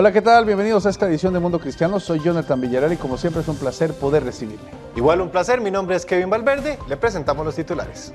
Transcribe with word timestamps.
Hola, 0.00 0.12
¿qué 0.12 0.22
tal? 0.22 0.44
Bienvenidos 0.44 0.86
a 0.86 0.90
esta 0.90 1.08
edición 1.08 1.32
de 1.32 1.40
Mundo 1.40 1.58
Cristiano. 1.58 1.98
Soy 1.98 2.20
Jonathan 2.20 2.60
Villarreal 2.60 2.92
y 2.92 2.96
como 2.98 3.18
siempre 3.18 3.42
es 3.42 3.48
un 3.48 3.56
placer 3.56 3.92
poder 3.94 4.22
recibirle. 4.22 4.70
Igual 4.94 5.20
un 5.20 5.28
placer, 5.28 5.60
mi 5.60 5.72
nombre 5.72 5.96
es 5.96 6.06
Kevin 6.06 6.30
Valverde, 6.30 6.78
le 6.88 6.96
presentamos 6.96 7.44
los 7.44 7.56
titulares. 7.56 8.12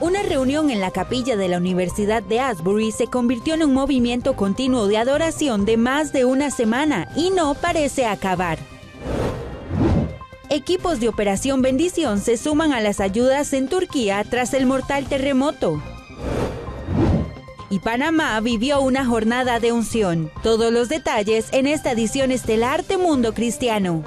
Una 0.00 0.24
reunión 0.24 0.70
en 0.70 0.80
la 0.80 0.90
capilla 0.90 1.36
de 1.36 1.46
la 1.46 1.58
Universidad 1.58 2.20
de 2.20 2.40
Asbury 2.40 2.90
se 2.90 3.06
convirtió 3.06 3.54
en 3.54 3.62
un 3.62 3.72
movimiento 3.72 4.34
continuo 4.34 4.88
de 4.88 4.98
adoración 4.98 5.64
de 5.64 5.76
más 5.76 6.12
de 6.12 6.24
una 6.24 6.50
semana 6.50 7.06
y 7.14 7.30
no 7.30 7.54
parece 7.54 8.06
acabar. 8.06 8.58
Equipos 10.50 10.98
de 10.98 11.08
Operación 11.08 11.62
Bendición 11.62 12.18
se 12.18 12.38
suman 12.38 12.72
a 12.72 12.80
las 12.80 12.98
ayudas 12.98 13.52
en 13.52 13.68
Turquía 13.68 14.24
tras 14.28 14.52
el 14.52 14.66
mortal 14.66 15.06
terremoto. 15.06 15.80
Y 17.74 17.80
Panamá 17.80 18.38
vivió 18.38 18.80
una 18.80 19.04
jornada 19.04 19.58
de 19.58 19.72
unción. 19.72 20.30
Todos 20.44 20.72
los 20.72 20.88
detalles 20.88 21.48
en 21.50 21.66
esta 21.66 21.90
edición 21.90 22.30
estelar 22.30 22.84
de 22.84 22.98
Mundo 22.98 23.34
Cristiano. 23.34 24.04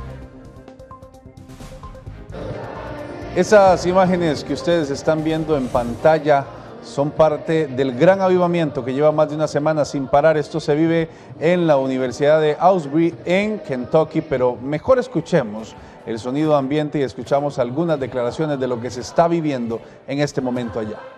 Esas 3.36 3.86
imágenes 3.86 4.46
que 4.46 4.54
ustedes 4.54 4.90
están 4.90 5.22
viendo 5.22 5.58
en 5.58 5.68
pantalla 5.68 6.46
son 6.82 7.12
parte 7.12 7.68
del 7.68 7.92
gran 7.92 8.22
avivamiento 8.22 8.86
que 8.86 8.94
lleva 8.94 9.12
más 9.12 9.28
de 9.28 9.36
una 9.36 9.50
semana 9.50 9.84
sin 9.84 10.08
parar. 10.08 10.38
Esto 10.38 10.62
se 10.62 10.74
vive 10.74 11.10
en 11.38 11.68
la 11.68 11.76
Universidad 11.76 12.40
de 12.40 12.56
Ausbury 12.58 13.16
en 13.26 13.60
Kentucky, 13.60 14.22
pero 14.22 14.56
mejor 14.56 14.98
escuchemos 14.98 15.76
el 16.06 16.20
sonido 16.20 16.56
ambiente 16.56 17.00
y 17.00 17.02
escuchamos 17.02 17.60
algunas 17.60 18.00
declaraciones 18.00 18.62
de 18.62 18.68
lo 18.70 18.80
que 18.80 18.90
se 18.90 19.02
está 19.02 19.28
viviendo 19.28 19.82
en 20.08 20.22
este 20.22 20.40
momento 20.40 20.80
allá. 20.80 21.17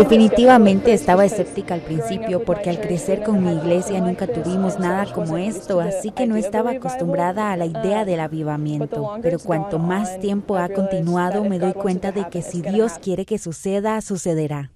Definitivamente 0.00 0.94
estaba 0.94 1.26
escéptica 1.26 1.74
al 1.74 1.82
principio 1.82 2.42
porque 2.42 2.70
al 2.70 2.80
crecer 2.80 3.22
con 3.22 3.44
mi 3.44 3.52
iglesia 3.52 4.00
nunca 4.00 4.26
tuvimos 4.26 4.78
nada 4.78 5.04
como 5.12 5.36
esto, 5.36 5.78
así 5.80 6.10
que 6.10 6.26
no 6.26 6.36
estaba 6.36 6.70
acostumbrada 6.70 7.52
a 7.52 7.56
la 7.58 7.66
idea 7.66 8.06
del 8.06 8.20
avivamiento. 8.20 9.18
Pero 9.20 9.38
cuanto 9.38 9.78
más 9.78 10.18
tiempo 10.18 10.56
ha 10.56 10.70
continuado, 10.70 11.44
me 11.44 11.58
doy 11.58 11.74
cuenta 11.74 12.12
de 12.12 12.30
que 12.30 12.40
si 12.40 12.62
Dios 12.62 12.94
quiere 12.98 13.26
que 13.26 13.36
suceda, 13.36 14.00
sucederá. 14.00 14.70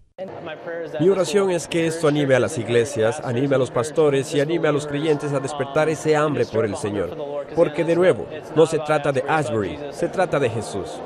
Mi 1.01 1.09
oración 1.09 1.51
es 1.51 1.67
que 1.69 1.87
esto 1.87 2.07
anime 2.07 2.35
a 2.35 2.41
las 2.41 2.59
iglesias, 2.59 3.21
anime 3.25 3.57
a 3.57 3.59
los 3.59 3.71
pastores 3.71 4.33
y 4.35 4.41
anime 4.41 4.69
a 4.69 4.73
los 4.73 4.87
creyentes 4.87 5.33
a 5.33 5.41
despertar 5.41 5.89
ese 5.89 6.15
hambre 6.15 6.45
por 6.45 6.67
el 6.67 6.77
Señor. 6.77 7.17
Porque 7.57 7.83
de 7.83 7.97
nuevo, 7.97 8.27
no 8.55 8.67
se 8.67 8.79
trata 8.79 9.11
de 9.11 9.25
Asbury, 9.27 9.79
se 9.91 10.09
trata 10.09 10.39
de 10.39 10.51
Jesús. 10.51 11.01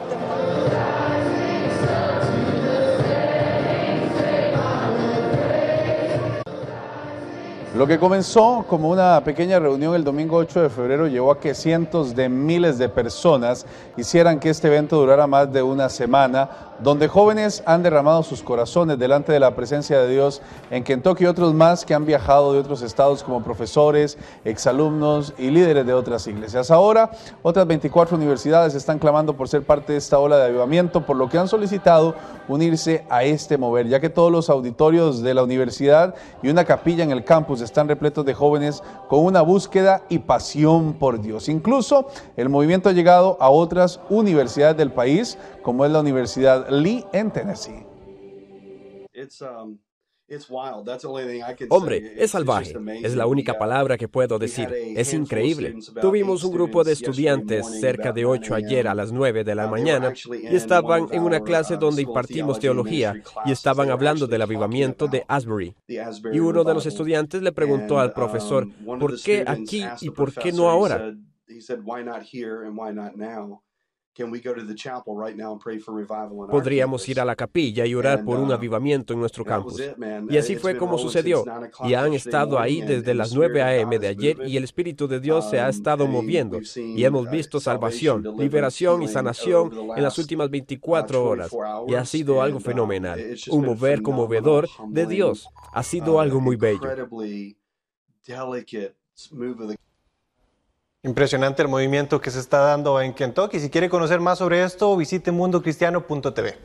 Lo 7.79 7.87
que 7.87 8.01
comenzó 8.01 8.65
como 8.69 8.91
una 8.91 9.23
pequeña 9.23 9.61
reunión 9.61 9.95
el 9.95 10.03
domingo 10.03 10.37
8 10.37 10.63
de 10.63 10.69
febrero 10.69 11.07
llevó 11.07 11.31
a 11.31 11.39
que 11.39 11.55
cientos 11.55 12.17
de 12.17 12.29
miles 12.29 12.77
de 12.77 12.89
personas 12.89 13.67
hicieran 13.97 14.41
que 14.41 14.51
este 14.51 14.67
evento 14.67 14.97
durara 14.97 15.29
más 15.29 15.53
de 15.53 15.63
una 15.63 15.89
semana, 15.89 16.51
donde 16.81 17.09
jóvenes 17.09 17.63
han 17.67 17.83
derramado 17.83 18.23
sus 18.23 18.43
corazones 18.43 18.99
delante 18.99 19.33
de 19.33 19.41
la 19.41 19.55
presencia 19.55 19.99
de 20.01 20.09
Dios 20.09 20.43
en 20.71 20.85
Kentucky 20.85 21.25
y 21.25 21.27
otros 21.27 21.55
más 21.55 21.85
que 21.85 21.95
han 21.95 22.07
viajado 22.07 22.53
de 22.53 22.61
otros 22.61 22.83
estados 22.83 23.23
como 23.23 23.43
profesores, 23.43 24.19
exalumnos 24.45 25.35
y 25.39 25.51
líderes 25.51 25.87
de 25.87 25.95
otras 25.95 26.27
iglesias. 26.27 26.71
Ahora, 26.71 27.11
otras 27.43 27.67
24 27.67 28.17
universidades 28.17 28.75
están 28.75 28.99
clamando 28.99 29.37
por 29.37 29.49
ser 29.49 29.63
parte 29.63 29.93
de 29.93 29.99
esta 29.99 30.19
ola 30.19 30.37
de 30.37 30.45
avivamiento, 30.45 31.05
por 31.05 31.17
lo 31.17 31.29
que 31.29 31.39
han 31.39 31.49
solicitado 31.49 32.15
unirse 32.47 33.05
a 33.11 33.25
este 33.25 33.59
mover, 33.59 33.89
ya 33.89 34.01
que 34.01 34.11
todos 34.11 34.33
los 34.33 34.51
auditorios 34.51 35.23
de 35.23 35.35
la 35.35 35.43
universidad 35.43 36.15
y 36.43 36.49
una 36.49 36.65
capilla 36.65 37.05
en 37.05 37.11
el 37.11 37.25
campus 37.25 37.61
están 37.61 37.89
repletos 37.89 38.25
de 38.25 38.35
jóvenes 38.35 38.83
con 39.09 39.25
una 39.25 39.43
búsqueda 39.43 40.03
y 40.09 40.19
pasión 40.19 40.95
por 40.95 41.21
Dios. 41.21 41.49
Incluso 41.49 42.09
el 42.37 42.49
movimiento 42.49 42.89
ha 42.89 42.93
llegado 42.93 43.37
a 43.41 43.51
otras 43.51 44.01
universidades 44.09 44.77
del 44.77 44.93
país, 44.93 45.39
como 45.69 45.85
es 45.85 45.93
la 45.93 46.01
Universidad 46.01 46.71
Lee 46.71 47.05
en 47.13 47.31
Tennessee. 47.31 47.85
Hombre, 51.69 52.15
es 52.17 52.31
salvaje. 52.31 52.75
Es 53.03 53.15
la 53.15 53.27
única 53.27 53.59
palabra 53.59 53.99
que 53.99 54.09
puedo 54.09 54.39
decir. 54.39 54.71
Es 54.97 55.13
increíble. 55.13 55.77
Tuvimos 56.01 56.43
un 56.45 56.53
grupo 56.55 56.85
de 56.85 56.93
estudiantes, 56.93 57.67
cerca 57.81 58.13
de 58.13 58.25
ocho 58.25 58.55
ayer 58.55 58.89
a 58.89 58.95
las 58.95 59.13
nueve 59.13 59.45
de 59.45 59.55
la 59.55 59.67
mañana, 59.67 60.15
y 60.15 60.57
estaban 60.57 61.09
en 61.13 61.23
una 61.23 61.41
clase 61.41 61.77
donde 61.77 62.01
impartimos 62.01 62.59
teología 62.59 63.23
y 63.45 63.53
estaban 63.53 63.91
hablando 63.91 64.27
del 64.27 64.41
avivamiento 64.41 65.07
de 65.07 65.27
Asbury. 65.29 65.75
Y 65.87 66.39
uno 66.39 66.65
de 66.65 66.73
los 66.73 66.87
estudiantes 66.87 67.43
le 67.43 67.53
preguntó 67.53 67.99
al 67.99 68.15
profesor, 68.15 68.67
¿por 68.87 69.21
qué 69.21 69.45
aquí 69.47 69.85
y 70.01 70.09
por 70.09 70.33
qué 70.33 70.51
no 70.51 70.71
ahora? 70.71 71.15
Podríamos 76.51 77.09
ir 77.09 77.21
a 77.21 77.25
la 77.25 77.37
capilla 77.37 77.87
y 77.87 77.95
orar 77.95 78.25
por 78.25 78.39
un 78.39 78.53
avivamiento 78.53 79.13
en 79.13 79.21
nuestro 79.21 79.45
campus. 79.45 79.81
Y 80.29 80.37
así 80.37 80.57
fue 80.57 80.77
como 80.77 80.99
sucedió. 80.99 81.45
Y 81.85 81.95
han 81.95 82.13
estado 82.15 82.59
ahí 82.59 82.81
desde 82.81 83.15
las 83.15 83.33
9 83.33 83.63
a.m. 83.63 83.99
de 83.99 84.09
ayer 84.09 84.39
y 84.47 84.57
el 84.57 84.65
Espíritu 84.65 85.07
de 85.09 85.21
Dios 85.21 85.49
se 85.51 85.61
ha 85.61 85.69
estado 85.69 86.07
moviendo. 86.07 86.61
Y 86.77 87.05
hemos 87.05 87.31
visto 87.31 87.61
salvación, 87.61 88.23
liberación 88.39 89.03
y 89.03 89.09
sanación 89.09 89.71
en 89.97 90.03
las 90.03 90.19
últimas 90.19 90.51
24 90.51 91.25
horas. 91.25 91.51
Y 91.87 91.95
ha 91.95 92.05
sido 92.05 92.43
algo 92.43 92.61
fenomenal. 92.61 93.21
Un 93.51 93.67
mover 93.67 94.03
conmovedor 94.03 94.69
de 94.89 95.07
Dios. 95.07 95.49
Ha 95.73 95.83
sido 95.83 96.21
algo 96.21 96.41
muy 96.41 96.57
bello. 96.57 96.81
Impresionante 101.09 101.63
el 101.63 101.69
movimiento 101.69 102.21
que 102.21 102.31
se 102.31 102.39
está 102.39 102.59
dando 102.59 103.01
en 103.01 103.15
Kentucky. 103.15 103.61
Si 103.61 103.71
quiere 103.71 103.89
conocer 103.89 104.21
más 104.21 104.37
sobre 104.37 104.63
esto, 104.63 104.95
visite 104.95 105.33
mundocristiano.tv. 105.33 106.59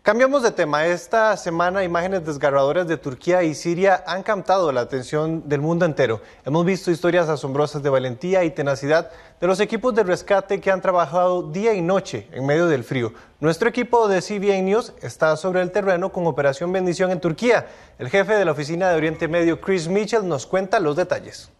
Cambiamos 0.00 0.42
de 0.42 0.52
tema. 0.52 0.86
Esta 0.86 1.36
semana 1.36 1.84
imágenes 1.84 2.24
desgarradoras 2.24 2.88
de 2.88 2.96
Turquía 2.96 3.42
y 3.42 3.54
Siria 3.54 4.02
han 4.06 4.22
captado 4.22 4.72
la 4.72 4.80
atención 4.80 5.46
del 5.46 5.60
mundo 5.60 5.84
entero. 5.84 6.22
Hemos 6.46 6.64
visto 6.64 6.90
historias 6.90 7.28
asombrosas 7.28 7.82
de 7.82 7.90
valentía 7.90 8.42
y 8.42 8.52
tenacidad 8.52 9.10
de 9.38 9.46
los 9.46 9.60
equipos 9.60 9.94
de 9.94 10.02
rescate 10.02 10.62
que 10.62 10.70
han 10.70 10.80
trabajado 10.80 11.42
día 11.42 11.74
y 11.74 11.82
noche 11.82 12.26
en 12.32 12.46
medio 12.46 12.68
del 12.68 12.84
frío. 12.84 13.12
Nuestro 13.38 13.68
equipo 13.68 14.08
de 14.08 14.22
CBN 14.22 14.62
News 14.62 14.94
está 15.02 15.36
sobre 15.36 15.60
el 15.60 15.72
terreno 15.72 16.10
con 16.10 16.26
Operación 16.26 16.72
Bendición 16.72 17.10
en 17.10 17.20
Turquía. 17.20 17.66
El 17.98 18.08
jefe 18.08 18.32
de 18.32 18.46
la 18.46 18.52
oficina 18.52 18.88
de 18.88 18.96
Oriente 18.96 19.28
Medio, 19.28 19.60
Chris 19.60 19.88
Mitchell, 19.88 20.26
nos 20.26 20.46
cuenta 20.46 20.80
los 20.80 20.96
detalles. 20.96 21.50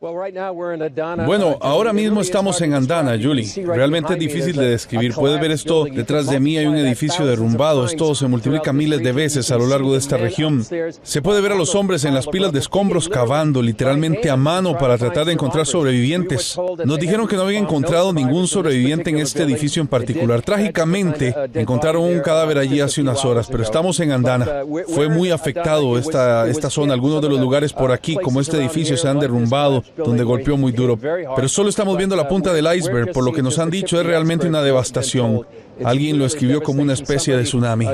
Bueno, 0.00 1.58
ahora 1.60 1.92
mismo 1.92 2.20
estamos 2.20 2.60
en 2.60 2.72
Andana, 2.72 3.18
Julie. 3.20 3.50
Realmente 3.66 4.12
es 4.12 4.18
difícil 4.20 4.54
de 4.54 4.68
describir. 4.68 5.12
Puedes 5.12 5.40
ver 5.40 5.50
esto 5.50 5.86
detrás 5.86 6.28
de 6.28 6.38
mí, 6.38 6.56
hay 6.56 6.66
un 6.66 6.76
edificio 6.76 7.26
derrumbado. 7.26 7.84
Esto 7.84 8.14
se 8.14 8.28
multiplica 8.28 8.72
miles 8.72 9.02
de 9.02 9.10
veces 9.10 9.50
a 9.50 9.58
lo 9.58 9.66
largo 9.66 9.92
de 9.92 9.98
esta 9.98 10.16
región. 10.16 10.64
Se 11.02 11.20
puede 11.20 11.40
ver 11.40 11.50
a 11.50 11.56
los 11.56 11.74
hombres 11.74 12.04
en 12.04 12.14
las 12.14 12.28
pilas 12.28 12.52
de 12.52 12.60
escombros 12.60 13.08
cavando, 13.08 13.60
literalmente 13.60 14.30
a 14.30 14.36
mano, 14.36 14.78
para 14.78 14.96
tratar 14.96 15.26
de 15.26 15.32
encontrar 15.32 15.66
sobrevivientes. 15.66 16.56
Nos 16.84 17.00
dijeron 17.00 17.26
que 17.26 17.34
no 17.34 17.42
habían 17.42 17.64
encontrado 17.64 18.12
ningún 18.12 18.46
sobreviviente 18.46 19.10
en 19.10 19.18
este 19.18 19.42
edificio 19.42 19.82
en 19.82 19.88
particular. 19.88 20.42
Trágicamente, 20.42 21.34
encontraron 21.54 22.04
un 22.04 22.20
cadáver 22.20 22.58
allí 22.58 22.80
hace 22.80 23.00
unas 23.00 23.24
horas, 23.24 23.48
pero 23.50 23.64
estamos 23.64 23.98
en 23.98 24.12
Andana. 24.12 24.62
Fue 24.94 25.08
muy 25.08 25.32
afectado 25.32 25.98
esta, 25.98 26.46
esta 26.46 26.70
zona. 26.70 26.94
Algunos 26.94 27.20
de 27.20 27.30
los 27.30 27.40
lugares 27.40 27.72
por 27.72 27.90
aquí, 27.90 28.14
como 28.14 28.40
este 28.40 28.58
edificio, 28.58 28.96
se 28.96 29.08
han 29.08 29.18
derrumbado 29.18 29.82
donde 29.96 30.24
golpeó 30.24 30.56
muy 30.56 30.72
duro. 30.72 30.98
Pero 30.98 31.48
solo 31.48 31.68
estamos 31.68 31.96
viendo 31.96 32.16
la 32.16 32.28
punta 32.28 32.52
del 32.52 32.66
iceberg, 32.76 33.12
por 33.12 33.24
lo 33.24 33.32
que 33.32 33.42
nos 33.42 33.58
han 33.58 33.70
dicho 33.70 34.00
es 34.00 34.06
realmente 34.06 34.46
una 34.46 34.62
devastación. 34.62 35.46
Alguien 35.84 36.18
lo 36.18 36.26
escribió 36.26 36.62
como 36.62 36.82
una 36.82 36.94
especie 36.94 37.36
de 37.36 37.44
tsunami. 37.44 37.86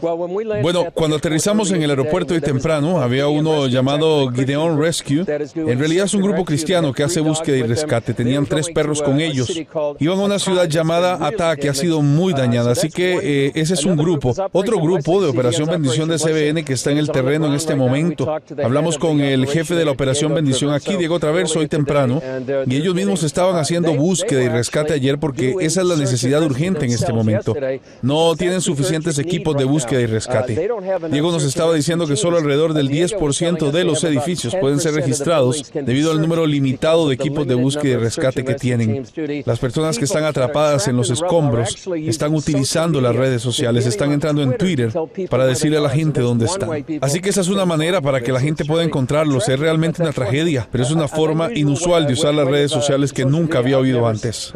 Bueno, 0.00 0.86
cuando 0.94 1.16
aterrizamos 1.16 1.70
en 1.70 1.82
el 1.82 1.90
aeropuerto 1.90 2.34
hoy 2.34 2.40
temprano, 2.40 3.00
había 3.00 3.28
uno 3.28 3.66
llamado 3.66 4.30
Gideon 4.30 4.80
Rescue. 4.80 5.24
En 5.54 5.78
realidad 5.78 6.06
es 6.06 6.14
un 6.14 6.22
grupo 6.22 6.44
cristiano 6.44 6.92
que 6.92 7.02
hace 7.02 7.20
búsqueda 7.20 7.56
y 7.56 7.62
rescate. 7.62 8.14
Tenían 8.14 8.46
tres 8.46 8.68
perros 8.68 9.02
con 9.02 9.20
ellos. 9.20 9.52
Iban 9.98 10.18
a 10.18 10.22
una 10.22 10.38
ciudad 10.38 10.68
llamada 10.68 11.18
Ata, 11.26 11.56
que 11.56 11.68
ha 11.68 11.74
sido 11.74 12.02
muy 12.02 12.32
dañada. 12.32 12.72
Así 12.72 12.90
que 12.90 13.18
eh, 13.22 13.52
ese 13.54 13.74
es 13.74 13.84
un 13.84 13.96
grupo. 13.96 14.34
Otro 14.52 14.78
grupo 14.80 15.20
de 15.22 15.28
Operación 15.28 15.68
Bendición 15.68 16.08
de 16.08 16.18
CBN 16.18 16.64
que 16.64 16.74
está 16.74 16.90
en 16.90 16.98
el 16.98 17.10
terreno 17.10 17.46
en 17.46 17.54
este 17.54 17.74
momento. 17.74 18.36
Hablamos 18.62 18.98
con 18.98 19.20
el 19.20 19.46
jefe 19.46 19.74
de 19.74 19.84
la 19.84 19.90
Operación 19.90 20.34
Bendición 20.34 20.72
aquí, 20.72 20.96
Diego 20.96 21.18
Traverso, 21.18 21.60
hoy 21.60 21.68
temprano. 21.68 22.22
Y 22.66 22.76
ellos 22.76 22.94
mismos 22.94 23.22
estaban 23.22 23.56
haciendo 23.56 23.94
búsqueda 23.94 24.42
y 24.42 24.48
rescate 24.48 24.92
ayer 24.92 25.18
porque 25.18 25.54
esa 25.60 25.80
es 25.80 25.86
la 25.86 25.96
necesidad 25.96 26.42
urgente 26.42 26.84
en 26.84 26.92
este 26.92 27.12
momento. 27.12 27.54
No 28.02 28.36
tienen 28.36 28.60
suficientes 28.60 29.18
equipos 29.18 29.56
de 29.56 29.64
búsqueda 29.64 29.87
y 29.96 30.06
rescate. 30.06 30.68
Diego 31.10 31.32
nos 31.32 31.44
estaba 31.44 31.74
diciendo 31.74 32.06
que 32.06 32.16
solo 32.16 32.38
alrededor 32.38 32.74
del 32.74 32.88
10% 32.88 33.70
de 33.70 33.84
los 33.84 34.04
edificios 34.04 34.54
pueden 34.60 34.80
ser 34.80 34.94
registrados 34.94 35.70
debido 35.72 36.10
al 36.10 36.20
número 36.20 36.46
limitado 36.46 37.08
de 37.08 37.14
equipos 37.14 37.46
de 37.46 37.54
búsqueda 37.54 37.94
y 37.94 37.96
rescate 37.96 38.44
que 38.44 38.54
tienen. 38.54 39.04
Las 39.44 39.58
personas 39.58 39.98
que 39.98 40.04
están 40.04 40.24
atrapadas 40.24 40.88
en 40.88 40.96
los 40.96 41.10
escombros 41.10 41.86
están 41.96 42.34
utilizando 42.34 43.00
las 43.00 43.14
redes 43.14 43.42
sociales, 43.42 43.86
están 43.86 44.12
entrando 44.12 44.42
en 44.42 44.56
Twitter 44.56 44.92
para 45.30 45.46
decirle 45.46 45.78
a 45.78 45.82
la 45.82 45.90
gente 45.90 46.20
dónde 46.20 46.46
están. 46.46 46.84
Así 47.00 47.20
que 47.20 47.30
esa 47.30 47.40
es 47.40 47.48
una 47.48 47.64
manera 47.64 48.00
para 48.00 48.20
que 48.20 48.32
la 48.32 48.40
gente 48.40 48.64
pueda 48.64 48.84
encontrarlos. 48.84 49.48
Es 49.48 49.58
realmente 49.58 50.02
una 50.02 50.12
tragedia, 50.12 50.68
pero 50.70 50.84
es 50.84 50.90
una 50.90 51.08
forma 51.08 51.50
inusual 51.54 52.06
de 52.06 52.12
usar 52.12 52.34
las 52.34 52.46
redes 52.46 52.70
sociales 52.70 53.12
que 53.12 53.24
nunca 53.24 53.58
había 53.58 53.78
oído 53.78 54.06
antes. 54.06 54.52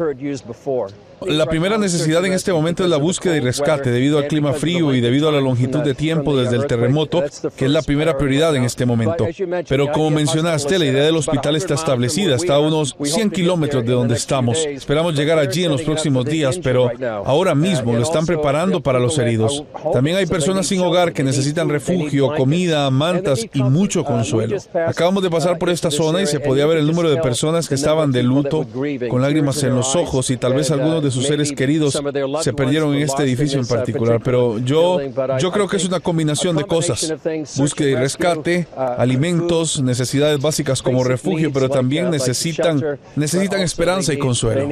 La 1.27 1.45
primera 1.45 1.77
necesidad 1.77 2.25
en 2.25 2.33
este 2.33 2.51
momento 2.51 2.83
es 2.83 2.89
la 2.89 2.97
búsqueda 2.97 3.35
y 3.35 3.39
rescate 3.39 3.91
debido 3.91 4.17
al 4.17 4.27
clima 4.27 4.53
frío 4.53 4.93
y 4.93 5.01
debido 5.01 5.29
a 5.29 5.31
la 5.31 5.41
longitud 5.41 5.81
de 5.81 5.93
tiempo 5.93 6.35
desde 6.35 6.55
el 6.55 6.67
terremoto, 6.67 7.23
que 7.55 7.65
es 7.65 7.71
la 7.71 7.81
primera 7.81 8.17
prioridad 8.17 8.55
en 8.55 8.63
este 8.63 8.85
momento. 8.85 9.27
Pero 9.67 9.91
como 9.91 10.11
mencionaste, 10.11 10.79
la 10.79 10.85
idea 10.85 11.03
del 11.03 11.15
hospital 11.15 11.55
está 11.55 11.73
establecida, 11.75 12.35
está 12.35 12.55
a 12.55 12.59
unos 12.59 12.95
100 13.01 13.31
kilómetros 13.31 13.85
de 13.85 13.93
donde 13.93 14.15
estamos. 14.15 14.65
Esperamos 14.65 15.15
llegar 15.15 15.39
allí 15.39 15.63
en 15.63 15.71
los 15.71 15.81
próximos 15.81 16.25
días, 16.25 16.59
pero 16.61 16.91
ahora 17.25 17.55
mismo 17.55 17.93
lo 17.93 18.03
están 18.03 18.25
preparando 18.25 18.81
para 18.81 18.99
los 18.99 19.17
heridos. 19.17 19.63
También 19.93 20.17
hay 20.17 20.25
personas 20.25 20.67
sin 20.67 20.81
hogar 20.81 21.13
que 21.13 21.23
necesitan 21.23 21.69
refugio, 21.69 22.35
comida, 22.35 22.89
mantas 22.89 23.45
y 23.53 23.63
mucho 23.63 24.03
consuelo. 24.03 24.57
Acabamos 24.87 25.23
de 25.23 25.29
pasar 25.29 25.57
por 25.57 25.69
esta 25.69 25.91
zona 25.91 26.21
y 26.21 26.27
se 26.27 26.39
podía 26.39 26.65
ver 26.65 26.77
el 26.77 26.87
número 26.87 27.09
de 27.09 27.17
personas 27.17 27.67
que 27.67 27.75
estaban 27.75 28.11
de 28.11 28.23
luto, 28.23 28.65
con 29.09 29.21
lágrimas 29.21 29.61
en 29.63 29.75
los 29.75 29.95
ojos 29.95 30.29
y 30.29 30.37
tal 30.37 30.53
vez 30.53 30.71
algunos 30.71 31.03
de 31.03 31.11
sus 31.13 31.25
seres 31.25 31.51
queridos 31.51 31.99
se 32.41 32.53
perdieron 32.53 32.93
en 32.95 33.03
este 33.03 33.23
edificio 33.23 33.59
en 33.59 33.67
particular, 33.67 34.19
pero 34.23 34.59
yo, 34.59 34.99
yo 35.39 35.51
creo 35.51 35.67
que 35.67 35.77
es 35.77 35.85
una 35.85 35.99
combinación 35.99 36.55
de 36.55 36.65
cosas. 36.65 37.13
Búsqueda 37.57 37.89
y 37.89 37.95
rescate, 37.95 38.67
alimentos, 38.75 39.81
necesidades 39.81 40.39
básicas 40.41 40.81
como 40.81 41.03
refugio, 41.03 41.51
pero 41.53 41.69
también 41.69 42.09
necesitan, 42.09 42.81
necesitan 43.15 43.61
esperanza 43.61 44.13
y 44.13 44.17
consuelo. 44.17 44.67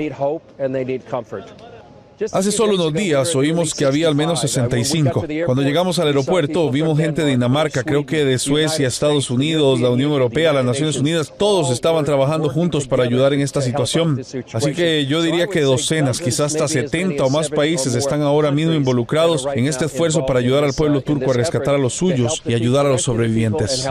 Hace 2.32 2.52
solo 2.52 2.76
unos 2.76 2.94
días 2.94 3.36
oímos 3.36 3.74
que 3.74 3.86
había 3.86 4.08
al 4.08 4.16
menos 4.16 4.42
65. 4.42 5.26
Cuando 5.46 5.64
llegamos 5.64 5.98
al 6.00 6.08
aeropuerto 6.08 6.70
vimos 6.70 6.98
gente 6.98 7.24
de 7.24 7.32
Dinamarca, 7.32 7.84
creo 7.84 8.06
que 8.06 8.26
de 8.26 8.38
Suecia, 8.38 8.88
Estados 8.88 9.30
Unidos, 9.30 9.80
la 9.80 9.90
Unión 9.90 10.12
Europea, 10.12 10.54
las 10.54 10.66
Naciones 10.66 10.98
Unidas, 10.98 11.34
todos 11.38 11.72
estaban 11.72 12.06
trabajando 12.06 12.50
juntos 12.50 12.88
para 12.88 13.04
ayudar 13.04 13.34
en 13.34 13.42
esta 13.42 13.62
situación. 13.62 14.22
Así 14.54 14.74
que 14.74 15.06
yo 15.06 15.22
diría 15.22 15.48
que 15.48 15.62
docenas, 15.62 16.20
quizás 16.20 16.54
hasta 16.54 16.68
70 16.68 17.26
o 17.26 17.30
más 17.30 17.50
países 17.50 17.96
están 17.96 18.22
ahora 18.22 18.52
mismo 18.52 18.74
involucrados 18.74 19.48
en 19.56 19.68
este 19.68 19.86
esfuerzo 19.86 20.26
para 20.26 20.40
ayudar 20.40 20.64
al 20.64 20.74
pueblo 20.74 21.02
turco 21.02 21.32
a 21.32 21.34
rescatar 21.34 21.76
a 21.76 21.78
los 21.78 21.94
suyos 21.94 22.42
y 22.46 22.54
ayudar 22.54 22.86
a 22.86 22.90
los 22.90 23.04
sobrevivientes. 23.04 23.88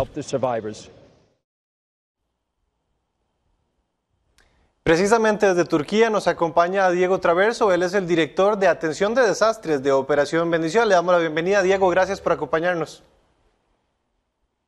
Precisamente 4.91 5.47
desde 5.47 5.65
Turquía 5.67 6.11
nos 6.11 6.27
acompaña 6.27 6.91
Diego 6.91 7.21
Traverso, 7.21 7.73
él 7.73 7.85
es 7.85 7.95
el 7.95 8.09
director 8.09 8.59
de 8.59 8.67
atención 8.67 9.15
de 9.15 9.23
desastres 9.23 9.85
de 9.85 9.93
Operación 9.93 10.51
Bendición. 10.51 10.89
Le 10.89 10.97
damos 10.97 11.15
la 11.15 11.21
bienvenida, 11.21 11.63
Diego, 11.63 11.89
gracias 11.91 12.21
por 12.21 12.33
acompañarnos. 12.33 13.05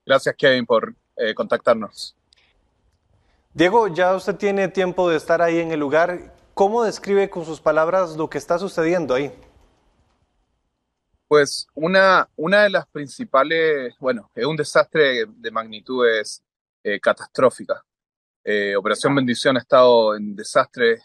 Gracias, 0.06 0.36
Kevin, 0.38 0.64
por 0.64 0.94
eh, 1.16 1.34
contactarnos. 1.34 2.14
Diego, 3.52 3.88
ya 3.88 4.14
usted 4.14 4.36
tiene 4.36 4.68
tiempo 4.68 5.10
de 5.10 5.16
estar 5.16 5.42
ahí 5.42 5.58
en 5.58 5.72
el 5.72 5.80
lugar. 5.80 6.32
¿Cómo 6.54 6.84
describe 6.84 7.28
con 7.28 7.44
sus 7.44 7.60
palabras 7.60 8.16
lo 8.16 8.30
que 8.30 8.38
está 8.38 8.60
sucediendo 8.60 9.14
ahí? 9.14 9.34
Pues 11.26 11.66
una, 11.74 12.28
una 12.36 12.62
de 12.62 12.70
las 12.70 12.86
principales, 12.86 13.96
bueno, 13.98 14.30
es 14.36 14.46
un 14.46 14.54
desastre 14.54 15.26
de 15.26 15.50
magnitudes 15.50 16.44
eh, 16.84 17.00
catastróficas 17.00 17.82
eh, 18.44 18.74
Operación 18.76 19.14
Bendición 19.14 19.56
ha 19.56 19.60
estado 19.60 20.16
en 20.16 20.34
desastre, 20.34 20.98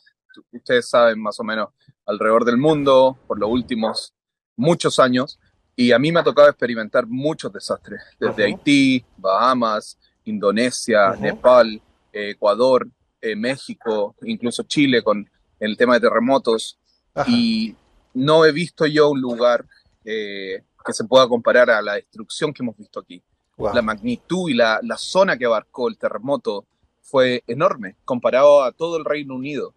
ustedes 0.52 0.90
saben 0.90 1.22
más 1.22 1.40
o 1.40 1.44
menos, 1.44 1.70
alrededor 2.06 2.46
del 2.46 2.58
mundo 2.58 3.18
por 3.28 3.40
los 3.40 3.50
últimos 3.50 4.14
muchos 4.56 5.00
años. 5.00 5.40
Y 5.76 5.92
a 5.92 6.00
mí 6.00 6.12
me 6.12 6.20
ha 6.20 6.24
tocado 6.24 6.50
experimentar 6.50 7.06
muchos 7.06 7.54
desastres, 7.54 8.02
desde 8.20 8.46
Haití, 8.46 9.06
Bahamas, 9.18 10.00
Indonesia, 10.26 11.16
Nepal, 11.16 11.80
Ecuador, 12.12 12.88
eh, 13.22 13.36
México, 13.36 14.16
incluso 14.24 14.64
Chile 14.64 15.04
con 15.04 15.30
el 15.60 15.78
tema 15.78 15.96
de 15.96 16.02
terremotos. 16.02 16.80
Y 17.28 17.76
no 18.14 18.46
he 18.46 18.52
visto 18.52 18.88
yo 18.88 19.10
un 19.10 19.22
lugar 19.22 19.66
eh, 20.04 20.64
que 20.84 20.94
se 20.94 21.04
pueda 21.04 21.28
comparar 21.28 21.70
a 21.70 21.82
la 21.82 21.94
destrucción 21.94 22.54
que 22.54 22.64
hemos 22.64 22.78
visto 22.78 23.00
aquí. 23.00 23.22
La 23.58 23.82
magnitud 23.82 24.50
y 24.50 24.54
la, 24.54 24.80
la, 24.84 24.98
zona 24.98 25.36
que 25.36 25.46
abarcó 25.46 25.90
el 25.90 25.98
terremoto 25.98 26.68
fue 27.08 27.44
enorme 27.48 27.96
comparado 28.06 28.64
a 28.64 28.72
todo 28.72 28.98
el 28.98 29.06
Reino 29.06 29.36
Unido. 29.36 29.74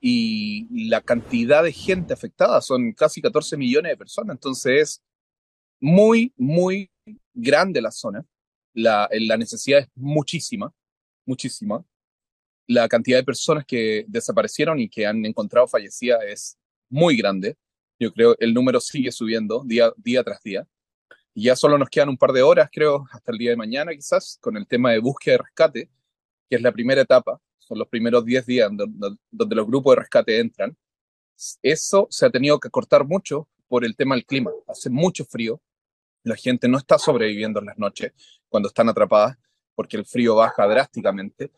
Y 0.00 0.88
la 0.88 1.00
cantidad 1.00 1.62
de 1.62 1.72
gente 1.72 2.12
afectada 2.12 2.60
son 2.60 2.92
casi 2.92 3.22
14 3.22 3.56
millones 3.56 3.92
de 3.92 3.96
personas. 3.96 4.34
Entonces 4.34 4.82
es 4.82 5.02
muy, 5.80 6.32
muy 6.36 6.90
grande 7.32 7.80
la 7.80 7.92
zona. 7.92 8.26
La, 8.74 9.08
la 9.12 9.36
necesidad 9.36 9.80
es 9.80 9.88
muchísima, 9.94 10.72
muchísima. 11.24 11.84
La 12.66 12.88
cantidad 12.88 13.18
de 13.18 13.24
personas 13.24 13.64
que 13.64 14.04
desaparecieron 14.08 14.80
y 14.80 14.88
que 14.88 15.06
han 15.06 15.24
encontrado 15.24 15.68
fallecidas 15.68 16.20
es 16.26 16.58
muy 16.88 17.16
grande. 17.16 17.56
Yo 18.00 18.12
creo 18.12 18.34
el 18.40 18.52
número 18.52 18.80
sigue 18.80 19.12
subiendo 19.12 19.62
día, 19.64 19.92
día 19.96 20.24
tras 20.24 20.42
día. 20.42 20.66
Y 21.32 21.44
ya 21.44 21.54
solo 21.54 21.78
nos 21.78 21.88
quedan 21.88 22.08
un 22.08 22.18
par 22.18 22.32
de 22.32 22.42
horas, 22.42 22.68
creo, 22.72 23.06
hasta 23.12 23.30
el 23.30 23.38
día 23.38 23.50
de 23.50 23.56
mañana 23.56 23.92
quizás, 23.92 24.36
con 24.40 24.56
el 24.56 24.66
tema 24.66 24.90
de 24.90 24.98
búsqueda 24.98 25.36
y 25.36 25.38
rescate 25.38 25.90
que 26.52 26.56
es 26.56 26.62
la 26.62 26.70
primera 26.70 27.00
etapa, 27.00 27.40
son 27.56 27.78
los 27.78 27.88
primeros 27.88 28.26
10 28.26 28.44
días 28.44 28.70
donde, 28.70 29.56
los 29.56 29.66
grupos 29.66 29.96
de 29.96 30.02
rescate 30.02 30.38
entran, 30.38 30.76
eso 31.62 32.06
se 32.10 32.26
ha 32.26 32.30
tenido 32.30 32.60
que 32.60 32.68
cortar 32.68 33.06
mucho 33.06 33.48
por 33.68 33.86
el 33.86 33.96
tema 33.96 34.16
del 34.16 34.26
clima. 34.26 34.50
Hace 34.68 34.90
mucho 34.90 35.24
frío, 35.24 35.62
la 36.24 36.36
gente 36.36 36.68
no 36.68 36.76
está 36.76 36.98
sobreviviendo 36.98 37.58
en 37.60 37.64
las 37.64 37.78
noches 37.78 38.12
cuando 38.50 38.68
están 38.68 38.90
atrapadas 38.90 39.38
porque 39.74 39.96
el 39.96 40.04
frío 40.04 40.34
baja 40.34 40.66
drásticamente. 40.66 41.50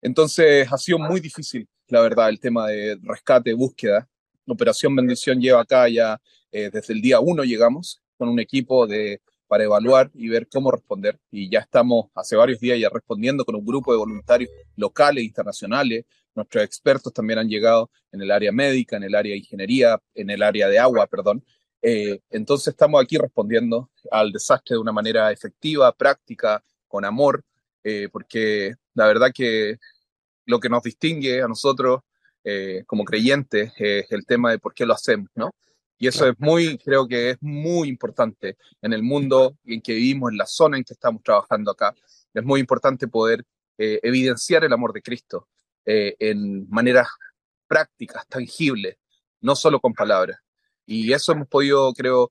Entonces 0.00 0.72
ha 0.72 0.78
sido 0.78 0.98
muy 0.98 1.20
difícil, 1.20 1.68
la 1.88 2.00
verdad, 2.00 2.30
el 2.30 2.40
tema 2.40 2.68
de 2.68 2.98
rescate, 3.02 3.52
búsqueda. 3.52 4.08
Operación 4.46 4.96
Bendición 4.96 5.38
lleva 5.38 5.60
acá 5.60 5.86
ya 5.86 6.18
eh, 6.50 6.70
desde 6.72 6.94
el 6.94 7.02
día 7.02 7.20
uno 7.20 7.44
llegamos 7.44 8.02
con 8.16 8.30
un 8.30 8.40
equipo 8.40 8.86
de 8.86 9.20
para 9.54 9.62
evaluar 9.62 10.10
y 10.14 10.28
ver 10.28 10.48
cómo 10.48 10.72
responder. 10.72 11.20
Y 11.30 11.48
ya 11.48 11.60
estamos 11.60 12.06
hace 12.12 12.34
varios 12.34 12.58
días 12.58 12.76
ya 12.76 12.88
respondiendo 12.88 13.44
con 13.44 13.54
un 13.54 13.64
grupo 13.64 13.92
de 13.92 13.98
voluntarios 13.98 14.50
locales 14.74 15.22
e 15.22 15.26
internacionales. 15.26 16.06
Nuestros 16.34 16.64
expertos 16.64 17.12
también 17.12 17.38
han 17.38 17.48
llegado 17.48 17.88
en 18.10 18.20
el 18.20 18.32
área 18.32 18.50
médica, 18.50 18.96
en 18.96 19.04
el 19.04 19.14
área 19.14 19.30
de 19.30 19.38
ingeniería, 19.38 20.02
en 20.12 20.30
el 20.30 20.42
área 20.42 20.66
de 20.66 20.80
agua, 20.80 21.06
perdón. 21.06 21.44
Eh, 21.80 22.18
entonces 22.30 22.66
estamos 22.66 23.00
aquí 23.00 23.16
respondiendo 23.16 23.92
al 24.10 24.32
desastre 24.32 24.74
de 24.74 24.80
una 24.80 24.90
manera 24.90 25.30
efectiva, 25.30 25.92
práctica, 25.92 26.60
con 26.88 27.04
amor 27.04 27.44
eh, 27.84 28.08
porque 28.10 28.74
la 28.94 29.06
verdad 29.06 29.30
que 29.32 29.76
lo 30.46 30.58
que 30.58 30.68
nos 30.68 30.82
distingue 30.82 31.42
a 31.42 31.46
nosotros 31.46 32.00
eh, 32.42 32.82
como 32.88 33.04
creyentes 33.04 33.72
es 33.76 34.10
el 34.10 34.26
tema 34.26 34.50
de 34.50 34.58
por 34.58 34.74
qué 34.74 34.84
lo 34.84 34.94
hacemos, 34.94 35.28
¿no? 35.36 35.52
Y 35.98 36.08
eso 36.08 36.28
es 36.28 36.34
muy, 36.38 36.78
creo 36.78 37.06
que 37.06 37.30
es 37.30 37.38
muy 37.40 37.88
importante 37.88 38.56
en 38.82 38.92
el 38.92 39.02
mundo 39.02 39.56
en 39.64 39.80
que 39.80 39.94
vivimos, 39.94 40.32
en 40.32 40.38
la 40.38 40.46
zona 40.46 40.76
en 40.76 40.84
que 40.84 40.92
estamos 40.92 41.22
trabajando 41.22 41.70
acá. 41.70 41.94
Es 42.32 42.44
muy 42.44 42.60
importante 42.60 43.08
poder 43.08 43.44
eh, 43.78 44.00
evidenciar 44.02 44.64
el 44.64 44.72
amor 44.72 44.92
de 44.92 45.02
Cristo 45.02 45.48
en 45.86 46.66
maneras 46.70 47.08
prácticas, 47.66 48.26
tangibles, 48.26 48.96
no 49.42 49.54
solo 49.54 49.80
con 49.80 49.92
palabras. 49.92 50.38
Y 50.86 51.12
eso 51.12 51.32
hemos 51.32 51.46
podido, 51.46 51.92
creo, 51.92 52.30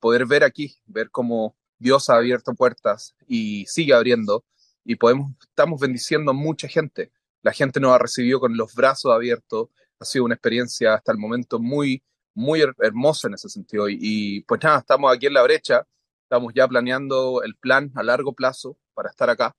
poder 0.00 0.26
ver 0.26 0.42
aquí, 0.42 0.74
ver 0.84 1.08
cómo 1.10 1.56
Dios 1.78 2.10
ha 2.10 2.16
abierto 2.16 2.54
puertas 2.54 3.14
y 3.26 3.64
sigue 3.66 3.94
abriendo 3.94 4.44
y 4.84 4.96
podemos, 4.96 5.32
estamos 5.40 5.80
bendiciendo 5.80 6.30
a 6.30 6.34
mucha 6.34 6.66
gente. 6.66 7.12
La 7.42 7.52
gente 7.52 7.78
nos 7.78 7.92
ha 7.92 7.98
recibido 7.98 8.40
con 8.40 8.56
los 8.56 8.74
brazos 8.74 9.12
abiertos. 9.12 9.68
Ha 10.00 10.04
sido 10.06 10.24
una 10.24 10.34
experiencia 10.34 10.94
hasta 10.94 11.12
el 11.12 11.18
momento 11.18 11.58
muy, 11.58 12.02
muy 12.38 12.62
hermosa 12.78 13.26
en 13.26 13.34
ese 13.34 13.48
sentido. 13.48 13.88
Y, 13.88 14.42
pues 14.42 14.62
nada, 14.62 14.78
estamos 14.78 15.12
aquí 15.12 15.26
en 15.26 15.34
la 15.34 15.42
brecha. 15.42 15.84
Estamos 16.22 16.52
ya 16.54 16.68
planeando 16.68 17.42
el 17.42 17.56
plan 17.56 17.90
a 17.96 18.02
largo 18.02 18.32
plazo 18.32 18.76
para 18.94 19.10
estar 19.10 19.28
acá. 19.28 19.56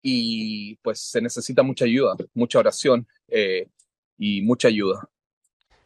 Y 0.00 0.76
pues 0.76 1.00
se 1.00 1.20
necesita 1.20 1.62
mucha 1.62 1.84
ayuda, 1.84 2.16
mucha 2.32 2.58
oración 2.58 3.06
eh, 3.28 3.68
y 4.16 4.40
mucha 4.40 4.68
ayuda. 4.68 5.06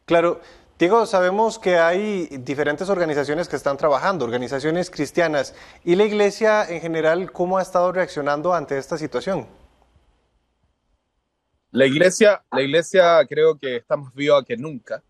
Claro, 0.05 0.39
Diego, 0.79 1.05
sabemos 1.05 1.59
que 1.59 1.77
hay 1.77 2.27
diferentes 2.37 2.89
organizaciones 2.89 3.49
que 3.49 3.57
están 3.57 3.75
trabajando, 3.75 4.23
organizaciones 4.23 4.89
cristianas. 4.89 5.53
¿Y 5.83 5.95
la 5.95 6.05
iglesia 6.05 6.63
en 6.63 6.79
general 6.79 7.33
cómo 7.33 7.57
ha 7.57 7.61
estado 7.61 7.91
reaccionando 7.91 8.53
ante 8.53 8.77
esta 8.77 8.97
situación? 8.97 9.47
La 11.71 11.85
iglesia, 11.85 12.41
la 12.53 12.61
iglesia 12.61 13.25
creo 13.27 13.57
que 13.57 13.77
está 13.77 13.97
más 13.97 14.13
viva 14.15 14.45
que 14.45 14.55
nunca. 14.55 15.03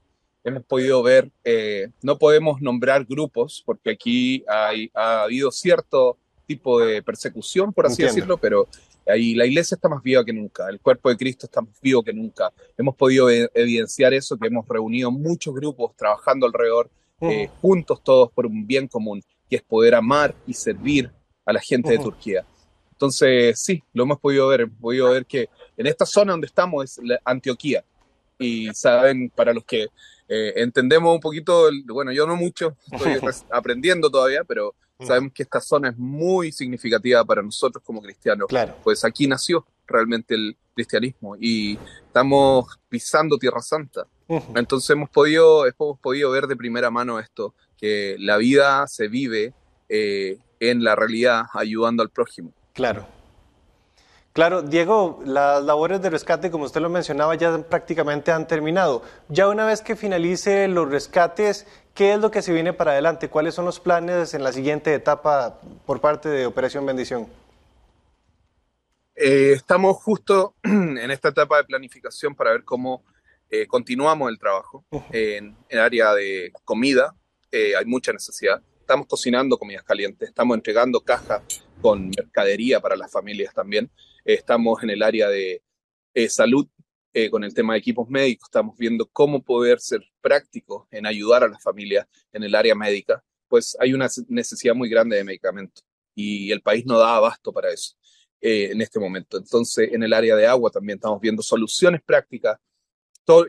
Hemos 0.45 0.63
podido 0.63 1.03
ver, 1.03 1.29
eh, 1.43 1.89
no 2.01 2.17
podemos 2.17 2.61
nombrar 2.61 3.03
grupos 3.03 3.61
porque 3.65 3.89
aquí 3.89 4.45
hay, 4.47 4.89
ha 4.93 5.23
habido 5.23 5.51
cierto 5.51 6.17
tipo 6.45 6.79
de 6.79 7.03
persecución, 7.03 7.73
por 7.73 7.87
así 7.87 8.03
decirlo, 8.03 8.37
pero 8.37 8.69
Ahí 9.07 9.35
la 9.35 9.45
iglesia 9.45 9.75
está 9.75 9.87
más 9.87 10.01
viva 10.01 10.25
que 10.25 10.33
nunca, 10.33 10.67
el 10.67 10.79
cuerpo 10.79 11.09
de 11.09 11.17
Cristo 11.17 11.45
está 11.45 11.61
más 11.61 11.79
vivo 11.79 12.03
que 12.03 12.11
nunca. 12.11 12.51
Hemos 12.77 12.95
podido 12.95 13.29
e-, 13.29 13.49
evidenciar 13.53 14.13
eso, 14.13 14.37
que 14.37 14.47
hemos 14.47 14.67
reunido 14.67 15.11
muchos 15.11 15.53
grupos 15.53 15.95
trabajando 15.95 16.45
alrededor, 16.47 16.89
eh, 17.21 17.49
juntos 17.61 18.03
todos 18.03 18.31
por 18.31 18.45
un 18.45 18.65
bien 18.65 18.87
común, 18.87 19.21
que 19.49 19.57
es 19.57 19.61
poder 19.61 19.95
amar 19.95 20.35
y 20.47 20.53
servir 20.53 21.11
a 21.45 21.53
la 21.53 21.61
gente 21.61 21.91
de 21.91 21.99
Turquía. 21.99 22.45
Entonces, 22.91 23.59
sí, 23.61 23.83
lo 23.93 24.03
hemos 24.03 24.19
podido 24.19 24.47
ver, 24.47 24.61
hemos 24.61 24.79
podido 24.79 25.11
ver 25.11 25.25
que 25.25 25.49
en 25.77 25.85
esta 25.85 26.05
zona 26.05 26.31
donde 26.31 26.47
estamos 26.47 26.83
es 26.83 26.99
Antioquía. 27.23 27.83
Y 28.39 28.73
saben, 28.73 29.29
para 29.29 29.53
los 29.53 29.63
que 29.63 29.87
eh, 30.27 30.53
entendemos 30.57 31.13
un 31.13 31.19
poquito, 31.19 31.69
bueno, 31.85 32.11
yo 32.11 32.25
no 32.25 32.35
mucho, 32.35 32.75
estoy 32.91 33.19
aprendiendo 33.51 34.09
todavía, 34.09 34.43
pero 34.43 34.75
Mm. 34.99 35.05
Sabemos 35.05 35.33
que 35.33 35.43
esta 35.43 35.59
zona 35.59 35.89
es 35.89 35.97
muy 35.97 36.51
significativa 36.51 37.23
para 37.25 37.41
nosotros 37.41 37.83
como 37.85 38.01
cristianos. 38.01 38.47
Claro. 38.47 38.75
Pues 38.83 39.03
aquí 39.03 39.27
nació 39.27 39.65
realmente 39.87 40.35
el 40.35 40.55
cristianismo 40.73 41.35
y 41.39 41.77
estamos 42.07 42.79
pisando 42.89 43.37
Tierra 43.37 43.61
Santa. 43.61 44.07
Entonces 44.55 44.89
hemos 44.89 45.09
podido, 45.09 45.67
hemos 45.67 45.99
podido 45.99 46.31
ver 46.31 46.47
de 46.47 46.55
primera 46.55 46.89
mano 46.89 47.19
esto, 47.19 47.53
que 47.77 48.15
la 48.17 48.37
vida 48.37 48.87
se 48.87 49.07
vive 49.07 49.53
eh, 49.87 50.39
en 50.59 50.83
la 50.83 50.95
realidad 50.95 51.43
ayudando 51.53 52.01
al 52.01 52.09
prójimo. 52.09 52.51
Claro. 52.73 53.07
Claro, 54.35 54.63
Diego, 54.63 55.21
las 55.25 55.63
labores 55.63 56.01
de 56.01 56.09
rescate, 56.09 56.51
como 56.51 56.65
usted 56.65 56.81
lo 56.81 56.89
mencionaba, 56.89 57.35
ya 57.35 57.57
prácticamente 57.57 58.33
han 58.33 58.47
terminado. 58.47 59.01
Ya 59.29 59.47
una 59.47 59.65
vez 59.65 59.81
que 59.81 59.95
finalice 59.95 60.67
los 60.67 60.89
rescates, 60.89 61.65
¿qué 61.93 62.11
es 62.11 62.19
lo 62.19 62.31
que 62.31 62.41
se 62.41 62.51
viene 62.51 62.73
para 62.73 62.91
adelante? 62.91 63.29
¿Cuáles 63.29 63.53
son 63.53 63.63
los 63.63 63.79
planes 63.79 64.33
en 64.33 64.43
la 64.43 64.51
siguiente 64.51 64.93
etapa 64.93 65.61
por 65.85 66.01
parte 66.01 66.27
de 66.27 66.45
Operación 66.45 66.85
Bendición? 66.85 67.27
Eh, 69.15 69.53
estamos 69.53 69.95
justo 70.03 70.55
en 70.63 71.09
esta 71.11 71.29
etapa 71.29 71.55
de 71.55 71.63
planificación 71.63 72.35
para 72.35 72.51
ver 72.51 72.65
cómo 72.65 73.05
eh, 73.49 73.67
continuamos 73.67 74.29
el 74.29 74.37
trabajo 74.37 74.83
en 75.13 75.55
el 75.69 75.79
área 75.79 76.13
de 76.13 76.51
comida. 76.65 77.15
Eh, 77.53 77.73
hay 77.77 77.85
mucha 77.85 78.11
necesidad. 78.11 78.61
Estamos 78.81 79.07
cocinando 79.07 79.57
comidas 79.57 79.85
calientes, 79.85 80.27
estamos 80.27 80.55
entregando 80.55 80.99
cajas 80.99 81.41
con 81.81 82.09
mercadería 82.09 82.81
para 82.81 82.97
las 82.97 83.09
familias 83.09 83.53
también. 83.53 83.89
Estamos 84.25 84.81
en 84.81 84.89
el 84.89 85.03
área 85.03 85.29
de 85.29 85.61
eh, 86.15 86.29
salud 86.29 86.67
eh, 87.13 87.29
con 87.29 87.43
el 87.43 87.53
tema 87.53 87.73
de 87.73 87.79
equipos 87.79 88.09
médicos. 88.09 88.47
Estamos 88.47 88.75
viendo 88.75 89.05
cómo 89.05 89.43
poder 89.43 89.79
ser 89.79 90.01
prácticos 90.19 90.87
en 90.89 91.05
ayudar 91.05 91.43
a 91.43 91.47
las 91.47 91.61
familias 91.61 92.07
en 92.33 92.43
el 92.43 92.55
área 92.55 92.73
médica. 92.73 93.23
Pues 93.47 93.77
hay 93.79 93.93
una 93.93 94.07
necesidad 94.27 94.73
muy 94.73 94.89
grande 94.89 95.15
de 95.15 95.23
medicamentos 95.23 95.85
y 96.15 96.51
el 96.51 96.61
país 96.61 96.87
no 96.87 96.97
da 96.97 97.17
abasto 97.17 97.53
para 97.53 97.71
eso 97.71 97.95
eh, 98.41 98.69
en 98.71 98.81
este 98.81 98.99
momento. 98.99 99.37
Entonces, 99.37 99.89
en 99.93 100.01
el 100.01 100.11
área 100.11 100.35
de 100.35 100.47
agua 100.47 100.71
también 100.71 100.97
estamos 100.97 101.21
viendo 101.21 101.43
soluciones 101.43 102.01
prácticas 102.03 102.57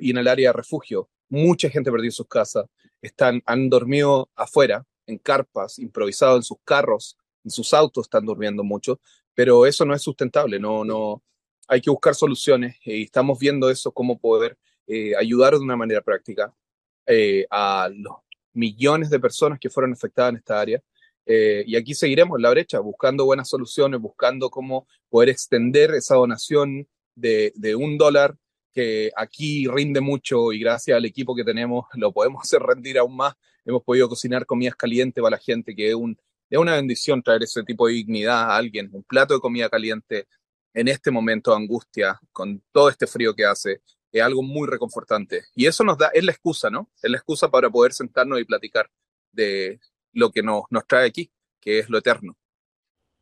y 0.00 0.10
en 0.10 0.18
el 0.18 0.28
área 0.28 0.50
de 0.50 0.52
refugio. 0.52 1.08
Mucha 1.30 1.70
gente 1.70 1.90
perdió 1.90 2.10
sus 2.10 2.28
casas, 2.28 2.66
están, 3.00 3.42
han 3.46 3.68
dormido 3.68 4.30
afuera, 4.34 4.84
en 5.06 5.18
carpas, 5.18 5.78
improvisado 5.78 6.36
en 6.36 6.42
sus 6.42 6.58
carros, 6.64 7.16
en 7.44 7.50
sus 7.50 7.72
autos 7.72 8.06
están 8.06 8.26
durmiendo 8.26 8.64
mucho, 8.64 9.00
pero 9.36 9.66
eso 9.66 9.84
no 9.84 9.94
es 9.94 10.02
sustentable, 10.02 10.58
no, 10.58 10.82
no, 10.82 11.22
hay 11.68 11.80
que 11.80 11.90
buscar 11.90 12.14
soluciones 12.14 12.76
y 12.84 13.02
estamos 13.02 13.38
viendo 13.38 13.68
eso, 13.68 13.92
cómo 13.92 14.18
poder 14.18 14.56
eh, 14.86 15.14
ayudar 15.14 15.52
de 15.52 15.60
una 15.60 15.76
manera 15.76 16.00
práctica 16.00 16.54
eh, 17.06 17.46
a 17.50 17.90
los 17.92 18.14
millones 18.54 19.10
de 19.10 19.20
personas 19.20 19.58
que 19.60 19.68
fueron 19.68 19.92
afectadas 19.92 20.30
en 20.30 20.36
esta 20.38 20.58
área. 20.58 20.82
Eh, 21.26 21.64
y 21.66 21.76
aquí 21.76 21.94
seguiremos 21.94 22.38
en 22.38 22.42
la 22.42 22.50
brecha, 22.50 22.80
buscando 22.80 23.26
buenas 23.26 23.48
soluciones, 23.48 24.00
buscando 24.00 24.48
cómo 24.48 24.86
poder 25.10 25.28
extender 25.28 25.90
esa 25.92 26.14
donación 26.14 26.88
de, 27.14 27.52
de 27.56 27.74
un 27.74 27.98
dólar 27.98 28.36
que 28.72 29.10
aquí 29.16 29.66
rinde 29.66 30.00
mucho 30.00 30.52
y 30.52 30.60
gracias 30.60 30.96
al 30.96 31.04
equipo 31.04 31.34
que 31.34 31.44
tenemos 31.44 31.86
lo 31.94 32.10
podemos 32.10 32.42
hacer 32.42 32.62
rendir 32.62 32.98
aún 32.98 33.16
más. 33.16 33.34
Hemos 33.66 33.82
podido 33.82 34.08
cocinar 34.08 34.46
comidas 34.46 34.76
calientes 34.76 35.20
para 35.20 35.36
la 35.36 35.42
gente, 35.42 35.74
que 35.74 35.88
es 35.88 35.94
un, 35.94 36.16
es 36.50 36.58
una 36.58 36.74
bendición 36.74 37.22
traer 37.22 37.42
ese 37.42 37.62
tipo 37.62 37.86
de 37.86 37.94
dignidad 37.94 38.50
a 38.50 38.56
alguien, 38.56 38.90
un 38.92 39.02
plato 39.02 39.34
de 39.34 39.40
comida 39.40 39.68
caliente 39.68 40.26
en 40.74 40.88
este 40.88 41.10
momento 41.10 41.50
de 41.50 41.56
angustia, 41.56 42.20
con 42.32 42.62
todo 42.70 42.90
este 42.90 43.06
frío 43.06 43.34
que 43.34 43.46
hace, 43.46 43.80
es 44.12 44.22
algo 44.22 44.42
muy 44.42 44.68
reconfortante. 44.68 45.44
Y 45.54 45.66
eso 45.66 45.84
nos 45.84 45.98
da, 45.98 46.08
es 46.08 46.22
la 46.24 46.32
excusa, 46.32 46.70
¿no? 46.70 46.90
Es 47.02 47.10
la 47.10 47.16
excusa 47.16 47.48
para 47.48 47.70
poder 47.70 47.92
sentarnos 47.92 48.38
y 48.40 48.44
platicar 48.44 48.90
de 49.32 49.80
lo 50.12 50.30
que 50.30 50.42
nos, 50.42 50.64
trae 50.86 51.06
aquí, 51.06 51.30
que 51.60 51.78
es 51.78 51.88
lo 51.88 51.98
eterno. 51.98 52.36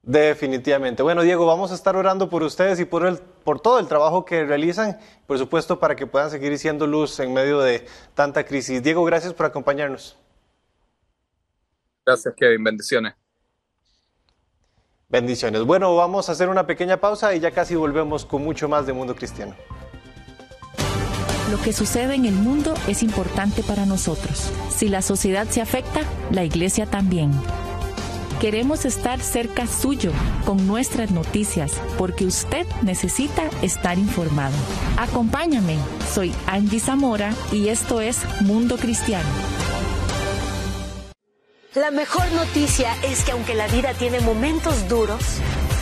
Definitivamente. 0.03 1.03
Bueno, 1.03 1.23
Diego, 1.23 1.47
vamos 1.47 1.73
a 1.73 1.75
estar 1.75 1.97
orando 1.97 2.29
por 2.29 2.43
ustedes 2.43 2.79
y 2.79 2.85
por, 2.85 3.07
el, 3.07 3.19
por 3.19 3.61
todo 3.61 3.79
el 3.79 3.89
trabajo 3.89 4.25
que 4.25 4.45
realizan, 4.45 4.99
por 5.27 5.39
supuesto, 5.39 5.81
para 5.81 5.97
que 5.97 6.07
puedan 6.07 6.31
seguir 6.31 6.59
siendo 6.59 6.87
luz 6.87 7.19
en 7.21 7.33
medio 7.33 7.61
de 7.61 7.87
tanta 8.15 8.45
crisis. 8.45 8.83
Diego, 8.83 9.03
gracias 9.05 9.33
por 9.33 9.47
acompañarnos. 9.47 10.19
Gracias, 12.05 12.35
Kevin. 12.37 12.63
Bendiciones. 12.63 13.15
Bendiciones. 15.09 15.63
Bueno, 15.63 15.95
vamos 15.95 16.29
a 16.29 16.33
hacer 16.33 16.49
una 16.49 16.67
pequeña 16.67 16.97
pausa 16.99 17.35
y 17.35 17.41
ya 17.41 17.51
casi 17.51 17.75
volvemos 17.75 18.25
con 18.25 18.43
mucho 18.43 18.69
más 18.69 18.87
de 18.87 18.93
Mundo 18.93 19.15
Cristiano. 19.15 19.55
Lo 21.51 21.61
que 21.63 21.73
sucede 21.73 22.15
en 22.15 22.25
el 22.25 22.35
mundo 22.35 22.75
es 22.89 23.03
importante 23.03 23.63
para 23.63 23.87
nosotros. 23.87 24.51
Si 24.71 24.89
la 24.89 25.03
sociedad 25.03 25.47
se 25.47 25.61
afecta, 25.61 26.01
la 26.31 26.43
iglesia 26.43 26.87
también. 26.87 27.31
Queremos 28.41 28.85
estar 28.85 29.21
cerca 29.21 29.67
suyo 29.67 30.11
con 30.45 30.67
nuestras 30.67 31.13
noticias 31.13 31.81
porque 31.97 32.27
usted 32.27 32.67
necesita 32.83 33.49
estar 33.63 33.99
informado. 33.99 34.57
Acompáñame, 34.99 35.79
soy 36.13 36.35
Angie 36.47 36.81
Zamora 36.81 37.33
y 37.53 37.69
esto 37.69 38.01
es 38.01 38.19
Mundo 38.41 38.77
Cristiano. 38.77 39.29
La 41.75 41.91
mejor 41.91 42.31
noticia 42.31 42.95
es 43.03 43.25
que 43.25 43.33
aunque 43.33 43.53
la 43.53 43.67
vida 43.67 43.95
tiene 43.95 44.21
momentos 44.21 44.89
duros, 44.89 45.21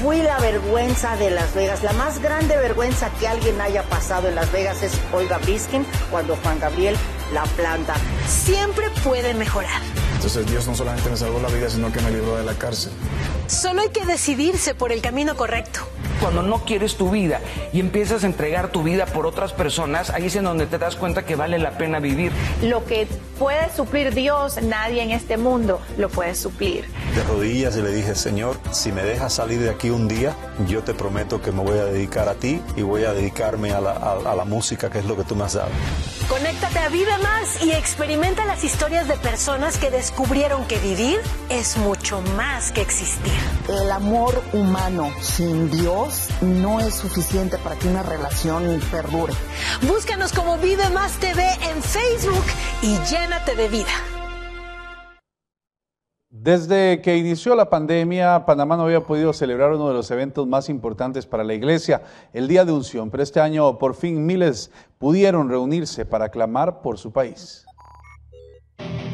fui 0.02 0.22
la 0.22 0.38
vergüenza 0.38 1.16
de 1.16 1.30
Las 1.30 1.54
Vegas. 1.54 1.82
La 1.82 1.92
más 1.92 2.22
grande 2.22 2.56
vergüenza 2.56 3.10
que 3.20 3.28
alguien 3.28 3.60
haya 3.60 3.82
pasado 3.82 4.26
en 4.28 4.34
Las 4.34 4.50
Vegas 4.52 4.82
es 4.82 4.92
Olga 5.12 5.36
Biskin 5.36 5.84
cuando 6.10 6.34
Juan 6.36 6.58
Gabriel 6.60 6.96
la 7.34 7.42
planta. 7.42 7.94
Siempre 8.26 8.88
puede 9.04 9.34
mejorar. 9.34 9.82
Entonces 10.14 10.46
Dios 10.46 10.66
no 10.66 10.74
solamente 10.74 11.10
me 11.10 11.16
salvó 11.18 11.38
la 11.40 11.48
vida, 11.48 11.68
sino 11.68 11.92
que 11.92 12.00
me 12.00 12.10
libró 12.10 12.38
de 12.38 12.44
la 12.44 12.54
cárcel. 12.54 12.90
Solo 13.46 13.82
hay 13.82 13.90
que 13.90 14.06
decidirse 14.06 14.74
por 14.74 14.92
el 14.92 15.02
camino 15.02 15.36
correcto. 15.36 15.80
Cuando 16.22 16.42
no 16.44 16.64
quieres 16.64 16.94
tu 16.94 17.10
vida 17.10 17.40
y 17.72 17.80
empiezas 17.80 18.22
a 18.22 18.26
entregar 18.26 18.68
tu 18.68 18.84
vida 18.84 19.06
por 19.06 19.26
otras 19.26 19.52
personas, 19.52 20.08
ahí 20.10 20.26
es 20.26 20.36
en 20.36 20.44
donde 20.44 20.66
te 20.66 20.78
das 20.78 20.94
cuenta 20.94 21.26
que 21.26 21.34
vale 21.34 21.58
la 21.58 21.72
pena 21.76 21.98
vivir. 21.98 22.30
Lo 22.62 22.84
que 22.84 23.08
puede 23.40 23.74
suplir 23.74 24.14
Dios, 24.14 24.62
nadie 24.62 25.02
en 25.02 25.10
este 25.10 25.36
mundo 25.36 25.80
lo 25.98 26.08
puede 26.08 26.36
suplir. 26.36 26.84
De 27.16 27.24
rodillas 27.24 27.76
y 27.76 27.82
le 27.82 27.92
dije, 27.92 28.14
Señor, 28.14 28.56
si 28.70 28.92
me 28.92 29.02
dejas 29.02 29.32
salir 29.32 29.58
de 29.58 29.70
aquí 29.70 29.90
un 29.90 30.06
día, 30.06 30.36
yo 30.68 30.84
te 30.84 30.94
prometo 30.94 31.42
que 31.42 31.50
me 31.50 31.64
voy 31.64 31.78
a 31.78 31.86
dedicar 31.86 32.28
a 32.28 32.34
ti 32.34 32.62
y 32.76 32.82
voy 32.82 33.02
a 33.02 33.12
dedicarme 33.12 33.72
a 33.72 33.80
la, 33.80 33.90
a, 33.90 34.12
a 34.12 34.36
la 34.36 34.44
música, 34.44 34.88
que 34.90 35.00
es 35.00 35.04
lo 35.04 35.16
que 35.16 35.24
tú 35.24 35.34
me 35.34 35.42
has 35.42 35.54
dado. 35.54 35.70
Conéctate 36.28 36.78
a 36.78 36.88
Vive 36.88 37.18
Más 37.18 37.64
y 37.64 37.72
experimenta 37.72 38.44
las 38.44 38.62
historias 38.62 39.08
de 39.08 39.16
personas 39.16 39.76
que 39.76 39.90
descubrieron 39.90 40.64
que 40.66 40.78
vivir 40.78 41.20
es 41.48 41.76
mucho 41.78 42.22
más 42.36 42.70
que 42.70 42.80
existir. 42.80 43.32
El 43.68 43.90
amor 43.90 44.40
humano 44.52 45.10
sin 45.20 45.68
Dios 45.68 46.11
no 46.40 46.80
es 46.80 46.94
suficiente 46.94 47.58
para 47.58 47.76
que 47.76 47.88
una 47.88 48.02
relación 48.02 48.80
perdure. 48.90 49.32
Búscanos 49.86 50.32
como 50.32 50.58
Vive 50.58 50.88
Más 50.90 51.18
TV 51.18 51.42
en 51.42 51.82
Facebook 51.82 52.44
y 52.82 52.98
llénate 53.10 53.54
de 53.54 53.68
vida. 53.68 53.92
Desde 56.28 57.00
que 57.02 57.16
inició 57.16 57.54
la 57.54 57.70
pandemia, 57.70 58.44
Panamá 58.46 58.76
no 58.76 58.84
había 58.84 59.02
podido 59.02 59.32
celebrar 59.32 59.72
uno 59.72 59.88
de 59.88 59.94
los 59.94 60.10
eventos 60.10 60.46
más 60.46 60.68
importantes 60.68 61.26
para 61.26 61.44
la 61.44 61.54
iglesia, 61.54 62.02
el 62.32 62.48
Día 62.48 62.64
de 62.64 62.72
Unción, 62.72 63.10
pero 63.10 63.22
este 63.22 63.38
año 63.38 63.78
por 63.78 63.94
fin 63.94 64.26
miles 64.26 64.70
pudieron 64.98 65.48
reunirse 65.48 66.04
para 66.04 66.30
clamar 66.30 66.80
por 66.80 66.98
su 66.98 67.12
país. 67.12 67.64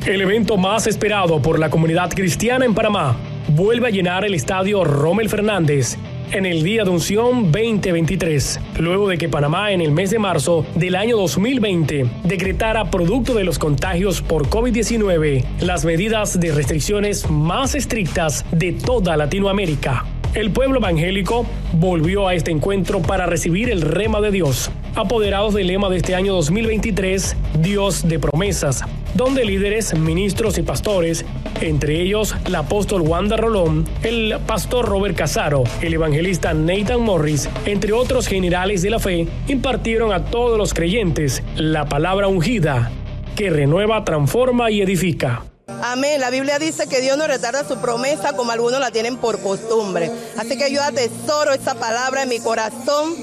El 0.06 0.22
evento 0.22 0.56
más 0.56 0.86
esperado 0.86 1.42
por 1.42 1.58
la 1.58 1.68
comunidad 1.68 2.08
cristiana 2.10 2.64
en 2.64 2.74
Panamá 2.74 3.14
vuelve 3.48 3.88
a 3.88 3.90
llenar 3.90 4.24
el 4.24 4.32
estadio 4.32 4.84
Rommel 4.84 5.28
Fernández 5.28 5.98
en 6.32 6.46
el 6.46 6.62
Día 6.62 6.84
de 6.84 6.90
Unción 6.90 7.50
2023, 7.52 8.60
luego 8.78 9.08
de 9.08 9.18
que 9.18 9.28
Panamá 9.28 9.72
en 9.72 9.80
el 9.80 9.92
mes 9.92 10.10
de 10.10 10.18
marzo 10.18 10.66
del 10.74 10.94
año 10.94 11.16
2020 11.16 12.06
decretara 12.24 12.90
producto 12.90 13.34
de 13.34 13.44
los 13.44 13.58
contagios 13.58 14.20
por 14.20 14.48
COVID-19 14.48 15.44
las 15.60 15.84
medidas 15.84 16.38
de 16.38 16.52
restricciones 16.52 17.30
más 17.30 17.74
estrictas 17.74 18.44
de 18.50 18.72
toda 18.72 19.16
Latinoamérica. 19.16 20.04
El 20.34 20.50
pueblo 20.50 20.78
evangélico 20.78 21.46
volvió 21.72 22.28
a 22.28 22.34
este 22.34 22.50
encuentro 22.50 23.00
para 23.00 23.26
recibir 23.26 23.70
el 23.70 23.80
rema 23.80 24.20
de 24.20 24.30
Dios, 24.30 24.70
apoderados 24.98 25.54
del 25.54 25.68
lema 25.68 25.88
de 25.88 25.98
este 25.98 26.16
año 26.16 26.34
2023, 26.34 27.36
Dios 27.60 28.08
de 28.08 28.18
promesas, 28.18 28.82
donde 29.14 29.44
líderes, 29.44 29.96
ministros 29.96 30.58
y 30.58 30.62
pastores, 30.62 31.24
entre 31.60 32.02
ellos 32.02 32.34
el 32.44 32.54
apóstol 32.56 33.02
Wanda 33.02 33.36
Rolón, 33.36 33.88
el 34.02 34.38
pastor 34.46 34.86
Robert 34.86 35.16
Casaro, 35.16 35.62
el 35.82 35.94
evangelista 35.94 36.52
Nathan 36.52 37.00
Morris, 37.00 37.48
entre 37.64 37.92
otros 37.92 38.26
generales 38.26 38.82
de 38.82 38.90
la 38.90 38.98
fe, 38.98 39.28
impartieron 39.46 40.12
a 40.12 40.24
todos 40.24 40.58
los 40.58 40.74
creyentes 40.74 41.42
la 41.54 41.88
palabra 41.88 42.26
ungida, 42.26 42.90
que 43.36 43.50
renueva, 43.50 44.04
transforma 44.04 44.70
y 44.72 44.82
edifica. 44.82 45.44
Amén. 45.82 46.20
La 46.20 46.30
Biblia 46.30 46.58
dice 46.58 46.88
que 46.88 47.00
Dios 47.00 47.16
no 47.16 47.26
retarda 47.26 47.62
su 47.62 47.78
promesa 47.78 48.32
como 48.34 48.50
algunos 48.50 48.80
la 48.80 48.90
tienen 48.90 49.16
por 49.16 49.40
costumbre. 49.40 50.10
Así 50.36 50.58
que 50.58 50.72
yo 50.72 50.82
atesoro 50.82 51.52
esa 51.52 51.74
palabra 51.74 52.22
en 52.22 52.30
mi 52.30 52.40
corazón 52.40 53.14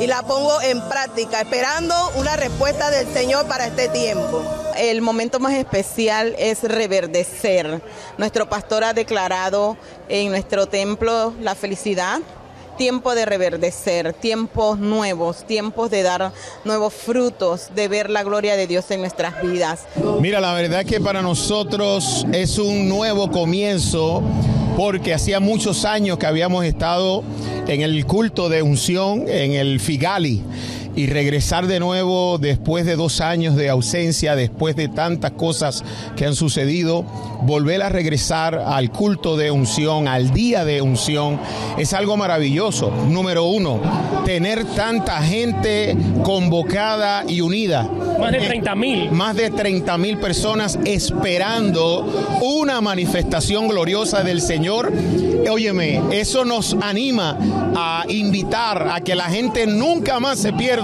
y 0.00 0.06
la 0.06 0.22
pongo 0.22 0.60
en 0.62 0.80
práctica, 0.88 1.40
esperando 1.40 1.94
una 2.16 2.36
respuesta 2.36 2.90
del 2.90 3.06
Señor 3.12 3.46
para 3.46 3.66
este 3.66 3.88
tiempo. 3.88 4.42
El 4.76 5.02
momento 5.02 5.38
más 5.38 5.54
especial 5.54 6.34
es 6.38 6.62
reverdecer. 6.62 7.80
Nuestro 8.18 8.48
pastor 8.48 8.84
ha 8.84 8.92
declarado 8.92 9.76
en 10.08 10.30
nuestro 10.30 10.66
templo 10.66 11.32
la 11.40 11.54
felicidad, 11.54 12.20
tiempo 12.76 13.14
de 13.14 13.24
reverdecer, 13.24 14.12
tiempos 14.14 14.78
nuevos, 14.78 15.46
tiempos 15.46 15.90
de 15.90 16.02
dar 16.02 16.32
nuevos 16.64 16.92
frutos, 16.92 17.68
de 17.74 17.86
ver 17.86 18.10
la 18.10 18.24
gloria 18.24 18.56
de 18.56 18.66
Dios 18.66 18.90
en 18.90 19.00
nuestras 19.00 19.40
vidas. 19.42 19.86
Mira, 20.20 20.40
la 20.40 20.54
verdad 20.54 20.80
es 20.80 20.86
que 20.86 21.00
para 21.00 21.22
nosotros 21.22 22.26
es 22.32 22.58
un 22.58 22.88
nuevo 22.88 23.30
comienzo 23.30 24.22
porque 24.76 25.14
hacía 25.14 25.40
muchos 25.40 25.84
años 25.84 26.18
que 26.18 26.26
habíamos 26.26 26.64
estado 26.64 27.22
en 27.68 27.82
el 27.82 28.04
culto 28.06 28.48
de 28.48 28.62
unción, 28.62 29.24
en 29.28 29.52
el 29.52 29.80
Figali 29.80 30.42
y 30.96 31.06
regresar 31.06 31.66
de 31.66 31.80
nuevo 31.80 32.38
después 32.38 32.86
de 32.86 32.96
dos 32.96 33.20
años 33.20 33.56
de 33.56 33.68
ausencia, 33.68 34.36
después 34.36 34.76
de 34.76 34.88
tantas 34.88 35.32
cosas 35.32 35.84
que 36.16 36.26
han 36.26 36.34
sucedido, 36.34 37.04
volver 37.42 37.82
a 37.82 37.88
regresar 37.88 38.54
al 38.54 38.90
culto 38.90 39.36
de 39.36 39.50
unción, 39.50 40.08
al 40.08 40.32
día 40.32 40.64
de 40.64 40.82
unción, 40.82 41.40
es 41.78 41.92
algo 41.92 42.16
maravilloso. 42.16 42.90
Número 43.08 43.44
uno, 43.44 43.80
tener 44.24 44.64
tanta 44.64 45.20
gente 45.22 45.96
convocada 46.22 47.24
y 47.28 47.40
unida. 47.40 47.88
Más 48.18 48.32
de 48.32 48.38
30 48.38 48.74
mil. 48.74 49.10
Más 49.10 49.36
de 49.36 49.50
30 49.50 49.98
mil 49.98 50.18
personas 50.18 50.78
esperando 50.84 52.38
una 52.40 52.80
manifestación 52.80 53.68
gloriosa 53.68 54.22
del 54.22 54.40
Señor. 54.40 54.92
Óyeme, 55.50 56.00
eso 56.10 56.44
nos 56.44 56.74
anima 56.80 57.36
a 57.76 58.04
invitar 58.08 58.88
a 58.90 59.00
que 59.00 59.14
la 59.14 59.24
gente 59.24 59.66
nunca 59.66 60.20
más 60.20 60.38
se 60.38 60.52
pierda 60.52 60.83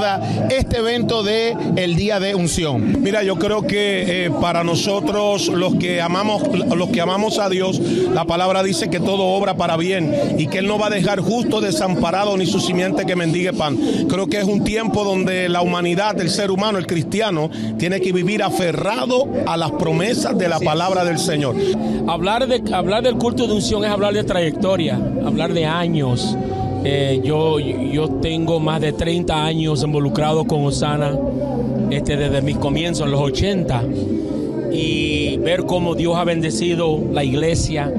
este 0.50 0.78
evento 0.78 1.22
de 1.22 1.56
el 1.76 1.96
día 1.96 2.20
de 2.20 2.34
unción. 2.34 3.02
Mira, 3.02 3.22
yo 3.22 3.36
creo 3.36 3.66
que 3.66 4.26
eh, 4.26 4.30
para 4.40 4.64
nosotros 4.64 5.48
los 5.48 5.74
que 5.76 6.00
amamos 6.00 6.42
los 6.76 6.90
que 6.90 7.00
amamos 7.00 7.38
a 7.38 7.48
Dios, 7.48 7.80
la 8.12 8.24
palabra 8.24 8.62
dice 8.62 8.90
que 8.90 9.00
todo 9.00 9.24
obra 9.24 9.56
para 9.56 9.76
bien 9.76 10.14
y 10.38 10.46
que 10.46 10.58
él 10.58 10.66
no 10.66 10.78
va 10.78 10.86
a 10.86 10.90
dejar 10.90 11.20
justo 11.20 11.60
desamparado 11.60 12.36
ni 12.36 12.46
su 12.46 12.60
simiente 12.60 13.06
que 13.06 13.16
mendigue 13.16 13.52
pan. 13.52 13.76
Creo 14.08 14.26
que 14.26 14.38
es 14.38 14.44
un 14.44 14.64
tiempo 14.64 15.04
donde 15.04 15.48
la 15.48 15.62
humanidad, 15.62 16.20
el 16.20 16.30
ser 16.30 16.50
humano, 16.50 16.78
el 16.78 16.86
cristiano 16.86 17.50
tiene 17.78 18.00
que 18.00 18.12
vivir 18.12 18.42
aferrado 18.42 19.28
a 19.46 19.56
las 19.56 19.72
promesas 19.72 20.36
de 20.36 20.48
la 20.48 20.60
palabra 20.60 21.04
del 21.04 21.18
Señor. 21.18 21.56
Hablar 22.08 22.46
de 22.46 22.62
hablar 22.74 23.02
del 23.02 23.16
culto 23.16 23.46
de 23.46 23.54
unción 23.54 23.84
es 23.84 23.90
hablar 23.90 24.14
de 24.14 24.24
trayectoria, 24.24 24.98
hablar 25.24 25.52
de 25.52 25.66
años. 25.66 26.36
Eh, 26.82 27.20
yo, 27.22 27.58
yo 27.58 28.08
tengo 28.22 28.58
más 28.58 28.80
de 28.80 28.92
30 28.92 29.44
años 29.44 29.82
involucrado 29.82 30.46
con 30.46 30.64
Osana 30.64 31.18
este, 31.90 32.16
desde 32.16 32.40
mis 32.40 32.56
comienzos, 32.56 33.06
en 33.06 33.12
los 33.12 33.20
80, 33.20 33.84
y 34.72 35.36
ver 35.38 35.64
cómo 35.64 35.94
Dios 35.94 36.16
ha 36.16 36.24
bendecido 36.24 36.98
la 37.12 37.24
iglesia, 37.24 37.92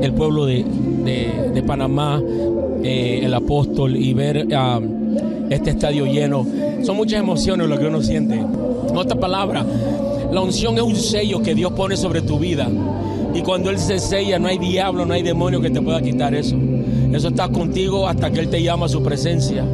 el 0.00 0.12
pueblo 0.12 0.46
de, 0.46 0.64
de, 1.52 1.62
Panamá, 1.64 2.22
eh, 2.82 3.20
el 3.24 3.34
apóstol, 3.34 3.96
y 3.96 4.14
ver 4.14 4.46
um, 4.46 5.50
este 5.50 5.70
estadio 5.70 6.06
lleno. 6.06 6.46
Son 6.82 6.96
muchas 6.96 7.20
emociones 7.20 7.68
lo 7.68 7.78
que 7.78 7.86
uno 7.86 8.00
siente. 8.00 8.36
En 8.36 8.96
otra 8.96 9.18
palabra, 9.18 9.66
la 10.32 10.40
unción 10.40 10.76
es 10.76 10.82
un 10.82 10.96
sello 10.96 11.42
que 11.42 11.54
Dios 11.54 11.72
pone 11.72 11.96
sobre 11.96 12.22
tu 12.22 12.38
vida. 12.38 12.70
Y 13.34 13.42
cuando 13.42 13.70
Él 13.70 13.78
se 13.78 13.98
sella, 13.98 14.38
no 14.38 14.48
hay 14.48 14.58
diablo, 14.58 15.04
no 15.04 15.12
hay 15.12 15.22
demonio 15.22 15.60
que 15.60 15.70
te 15.70 15.82
pueda 15.82 16.00
quitar 16.00 16.34
eso. 16.34 16.56
Eso 17.12 17.28
está 17.28 17.48
contigo 17.48 18.08
hasta 18.08 18.30
que 18.30 18.40
Él 18.40 18.50
te 18.50 18.62
llama 18.62 18.86
a 18.86 18.88
su 18.88 19.02
presencia. 19.02 19.64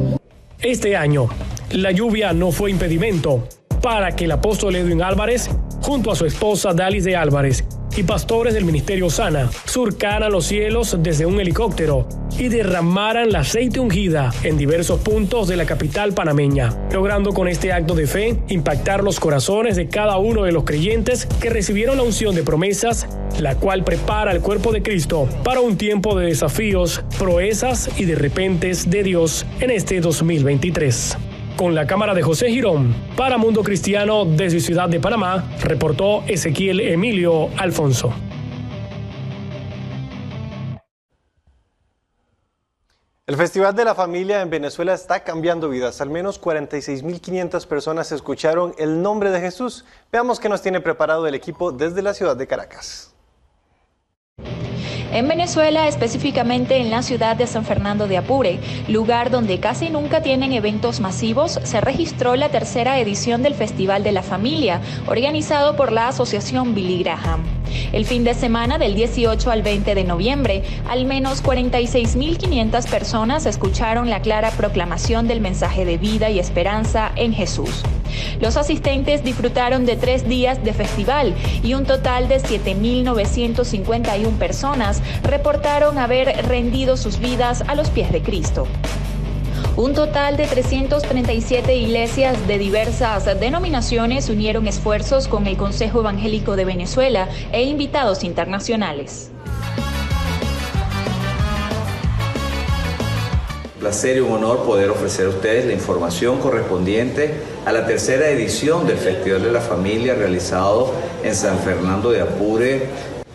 Este 0.61 0.95
año, 0.95 1.27
la 1.71 1.91
lluvia 1.91 2.33
no 2.33 2.51
fue 2.51 2.71
impedimento 2.71 3.47
para 3.81 4.15
que 4.15 4.25
el 4.25 4.31
apóstol 4.31 4.75
Edwin 4.75 5.01
Álvarez, 5.01 5.49
junto 5.81 6.11
a 6.11 6.15
su 6.15 6.25
esposa 6.25 6.73
Dalis 6.73 7.03
de 7.03 7.15
Álvarez 7.15 7.65
y 7.95 8.03
pastores 8.03 8.53
del 8.53 8.65
Ministerio 8.65 9.09
Sana, 9.09 9.49
surcaran 9.65 10.31
los 10.31 10.45
cielos 10.45 10.97
desde 10.99 11.25
un 11.25 11.39
helicóptero 11.39 12.07
y 12.37 12.49
derramaran 12.49 13.31
la 13.31 13.39
aceite 13.39 13.79
ungida 13.79 14.33
en 14.43 14.57
diversos 14.57 14.99
puntos 14.99 15.47
de 15.47 15.57
la 15.57 15.65
capital 15.65 16.13
panameña, 16.13 16.75
logrando 16.91 17.33
con 17.33 17.47
este 17.47 17.71
acto 17.71 17.95
de 17.95 18.07
fe 18.07 18.37
impactar 18.49 19.03
los 19.03 19.19
corazones 19.19 19.75
de 19.75 19.87
cada 19.87 20.17
uno 20.17 20.43
de 20.43 20.51
los 20.51 20.63
creyentes 20.63 21.25
que 21.25 21.49
recibieron 21.49 21.97
la 21.97 22.03
unción 22.03 22.35
de 22.35 22.43
promesas, 22.43 23.07
la 23.39 23.55
cual 23.55 23.83
prepara 23.83 24.31
al 24.31 24.41
cuerpo 24.41 24.71
de 24.71 24.83
Cristo 24.83 25.29
para 25.43 25.61
un 25.61 25.77
tiempo 25.77 26.17
de 26.17 26.27
desafíos, 26.27 27.03
proezas 27.17 27.89
y 27.97 28.05
de 28.05 28.15
repentes 28.15 28.89
de 28.89 29.03
Dios 29.03 29.45
en 29.59 29.71
este 29.71 30.01
2023. 30.01 31.17
Con 31.55 31.73
la 31.73 31.87
cámara 31.87 32.13
de 32.13 32.21
José 32.21 32.49
Girón, 32.49 32.93
para 33.15 33.37
Mundo 33.37 33.63
Cristiano 33.63 34.25
desde 34.25 34.59
Ciudad 34.59 34.89
de 34.89 34.99
Panamá, 34.99 35.51
reportó 35.63 36.23
Ezequiel 36.27 36.81
Emilio 36.81 37.49
Alfonso. 37.57 38.13
El 43.27 43.37
Festival 43.37 43.73
de 43.73 43.83
la 43.83 43.95
Familia 43.95 44.43
en 44.43 44.51
Venezuela 44.51 44.93
está 44.93 45.23
cambiando 45.23 45.67
vidas. 45.67 45.99
Al 45.99 46.11
menos 46.11 46.39
46.500 46.39 47.65
personas 47.65 48.11
escucharon 48.11 48.75
el 48.77 49.01
nombre 49.01 49.31
de 49.31 49.41
Jesús. 49.41 49.83
Veamos 50.11 50.39
qué 50.39 50.47
nos 50.47 50.61
tiene 50.61 50.79
preparado 50.79 51.25
el 51.25 51.33
equipo 51.33 51.71
desde 51.71 52.03
la 52.03 52.13
ciudad 52.13 52.37
de 52.37 52.45
Caracas. 52.45 53.15
En 55.15 55.29
Venezuela, 55.29 55.87
específicamente 55.87 56.75
en 56.75 56.89
la 56.89 57.01
ciudad 57.01 57.37
de 57.37 57.47
San 57.47 57.63
Fernando 57.63 58.05
de 58.05 58.17
Apure, 58.17 58.59
lugar 58.89 59.29
donde 59.29 59.61
casi 59.61 59.89
nunca 59.89 60.21
tienen 60.21 60.51
eventos 60.51 60.99
masivos, 60.99 61.57
se 61.63 61.79
registró 61.79 62.35
la 62.35 62.49
tercera 62.49 62.99
edición 62.99 63.41
del 63.41 63.53
Festival 63.53 64.03
de 64.03 64.11
la 64.11 64.23
Familia, 64.23 64.81
organizado 65.07 65.77
por 65.77 65.93
la 65.93 66.09
Asociación 66.09 66.75
Billy 66.75 67.01
Graham. 67.01 67.45
El 67.93 68.05
fin 68.05 68.25
de 68.25 68.33
semana 68.33 68.77
del 68.77 68.93
18 68.93 69.51
al 69.51 69.61
20 69.61 69.95
de 69.95 70.03
noviembre, 70.03 70.63
al 70.89 71.05
menos 71.05 71.41
46.500 71.41 72.89
personas 72.89 73.45
escucharon 73.45 74.09
la 74.09 74.21
clara 74.21 74.51
proclamación 74.51 75.29
del 75.29 75.39
mensaje 75.39 75.85
de 75.85 75.97
vida 75.97 76.29
y 76.29 76.39
esperanza 76.39 77.13
en 77.15 77.31
Jesús. 77.31 77.85
Los 78.39 78.57
asistentes 78.57 79.23
disfrutaron 79.23 79.85
de 79.85 79.95
tres 79.95 80.27
días 80.27 80.63
de 80.63 80.73
festival 80.73 81.33
y 81.63 81.73
un 81.73 81.85
total 81.85 82.27
de 82.27 82.37
7.951 82.37 84.37
personas 84.37 85.01
reportaron 85.23 85.97
haber 85.97 86.45
rendido 86.47 86.97
sus 86.97 87.19
vidas 87.19 87.63
a 87.67 87.75
los 87.75 87.89
pies 87.89 88.11
de 88.11 88.21
Cristo. 88.21 88.67
Un 89.77 89.93
total 89.93 90.37
de 90.37 90.47
337 90.47 91.75
iglesias 91.75 92.47
de 92.47 92.57
diversas 92.57 93.25
denominaciones 93.39 94.29
unieron 94.29 94.67
esfuerzos 94.67 95.27
con 95.27 95.47
el 95.47 95.57
Consejo 95.57 95.99
Evangélico 95.99 96.55
de 96.55 96.65
Venezuela 96.65 97.27
e 97.51 97.63
invitados 97.63 98.23
internacionales. 98.23 99.31
placer 103.85 104.17
y 104.17 104.19
un 104.19 104.31
honor 104.31 104.63
poder 104.63 104.89
ofrecer 104.89 105.27
a 105.27 105.29
ustedes 105.29 105.63
la 105.63 105.73
información 105.73 106.39
correspondiente 106.39 107.35
a 107.67 107.71
la 107.71 107.85
tercera 107.85 108.27
edición 108.29 108.87
del 108.87 108.97
Festival 108.97 109.43
de 109.43 109.51
la 109.51 109.61
Familia 109.61 110.15
realizado 110.15 110.91
en 111.23 111.35
San 111.35 111.59
Fernando 111.59 112.09
de 112.09 112.19
Apure, 112.19 112.87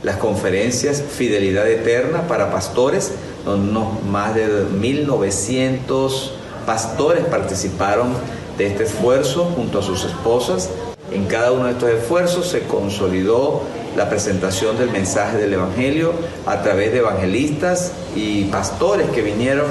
las 0.02 0.16
conferencias 0.16 1.02
Fidelidad 1.02 1.68
Eterna 1.68 2.26
para 2.26 2.50
Pastores, 2.50 3.12
donde 3.44 3.80
más 4.08 4.34
de 4.34 4.66
1.900 4.66 6.30
pastores 6.66 7.24
participaron 7.24 8.14
de 8.56 8.66
este 8.66 8.84
esfuerzo 8.84 9.44
junto 9.56 9.80
a 9.80 9.82
sus 9.82 10.04
esposas. 10.04 10.70
En 11.12 11.26
cada 11.26 11.52
uno 11.52 11.64
de 11.64 11.72
estos 11.72 11.90
esfuerzos 11.90 12.48
se 12.48 12.60
consolidó 12.62 13.62
la 13.96 14.08
presentación 14.08 14.78
del 14.78 14.90
mensaje 14.90 15.38
del 15.38 15.54
Evangelio 15.54 16.12
a 16.46 16.62
través 16.62 16.92
de 16.92 16.98
evangelistas 16.98 17.92
y 18.14 18.44
pastores 18.44 19.10
que 19.10 19.22
vinieron 19.22 19.66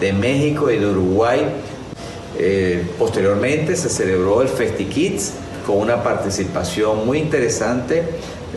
de 0.00 0.12
México 0.12 0.70
y 0.70 0.78
de 0.78 0.86
Uruguay. 0.86 1.42
Eh, 2.38 2.86
posteriormente 2.98 3.76
se 3.76 3.88
celebró 3.88 4.42
el 4.42 4.48
FestiKids 4.48 5.32
con 5.66 5.78
una 5.78 6.02
participación 6.02 7.04
muy 7.04 7.18
interesante 7.18 8.04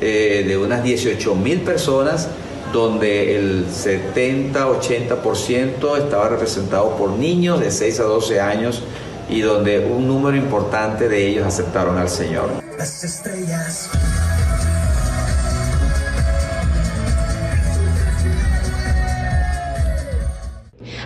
eh, 0.02 0.44
de 0.48 0.58
unas 0.58 0.84
18 0.84 1.36
mil 1.36 1.62
personas 1.62 2.28
donde 2.74 3.38
el 3.38 3.68
70-80% 3.68 5.98
estaba 5.98 6.30
representado 6.30 6.98
por 6.98 7.12
niños 7.12 7.60
de 7.60 7.70
6 7.70 8.00
a 8.00 8.04
12 8.04 8.42
años 8.42 8.82
y 9.30 9.42
donde 9.42 9.80
un 9.80 10.08
número 10.08 10.36
importante 10.36 11.08
de 11.08 11.28
ellos 11.28 11.46
aceptaron 11.46 11.98
al 11.98 12.10
Señor. 12.10 12.50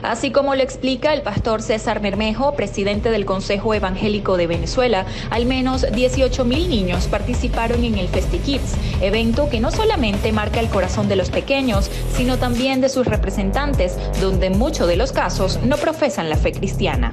Así 0.09 0.31
como 0.31 0.55
lo 0.55 0.61
explica 0.61 1.13
el 1.13 1.23
pastor 1.23 1.61
César 1.61 1.99
Mermejo, 1.99 2.55
presidente 2.55 3.09
del 3.09 3.25
Consejo 3.25 3.73
Evangélico 3.73 4.37
de 4.37 4.45
Venezuela, 4.45 5.05
al 5.31 5.45
menos 5.45 5.85
18 5.91 6.45
mil 6.45 6.69
niños 6.69 7.07
participaron 7.07 7.83
en 7.83 7.97
el 7.97 8.07
FestiKids, 8.07 8.75
evento 9.01 9.49
que 9.49 9.59
no 9.59 9.71
solamente 9.71 10.31
marca 10.31 10.59
el 10.59 10.69
corazón 10.69 11.07
de 11.07 11.15
los 11.15 11.29
pequeños, 11.31 11.89
sino 12.15 12.37
también 12.37 12.81
de 12.81 12.89
sus 12.89 13.07
representantes, 13.07 13.97
donde 14.21 14.47
en 14.47 14.59
muchos 14.59 14.87
de 14.87 14.95
los 14.95 15.11
casos 15.11 15.59
no 15.63 15.77
profesan 15.77 16.29
la 16.29 16.37
fe 16.37 16.51
cristiana. 16.51 17.11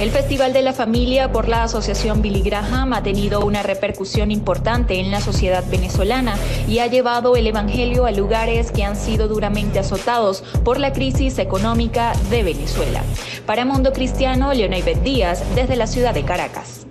El 0.00 0.10
Festival 0.10 0.52
de 0.52 0.60
la 0.60 0.74
Familia 0.74 1.32
por 1.32 1.48
la 1.48 1.62
Asociación 1.62 2.20
Billy 2.20 2.42
Graham 2.42 2.92
ha 2.92 3.02
tenido 3.02 3.40
una 3.40 3.62
repercusión 3.62 4.30
importante 4.30 5.00
en 5.00 5.10
la 5.10 5.22
sociedad 5.22 5.64
venezolana 5.70 6.36
y 6.68 6.80
ha 6.80 6.86
llevado 6.86 7.34
el 7.34 7.46
Evangelio 7.46 8.04
a 8.04 8.10
lugares 8.10 8.70
que 8.70 8.84
han 8.84 8.94
sido 8.94 9.26
duramente 9.26 9.78
azotados 9.78 10.44
por 10.64 10.78
la 10.78 10.92
crisis 10.92 11.38
económica 11.38 12.12
de 12.28 12.42
Venezuela. 12.42 13.02
Para 13.46 13.64
Mundo 13.64 13.94
Cristiano, 13.94 14.52
Leonel 14.52 15.02
Díaz, 15.02 15.42
desde 15.54 15.76
la 15.76 15.86
ciudad 15.86 16.12
de 16.12 16.24
Caracas. 16.24 16.85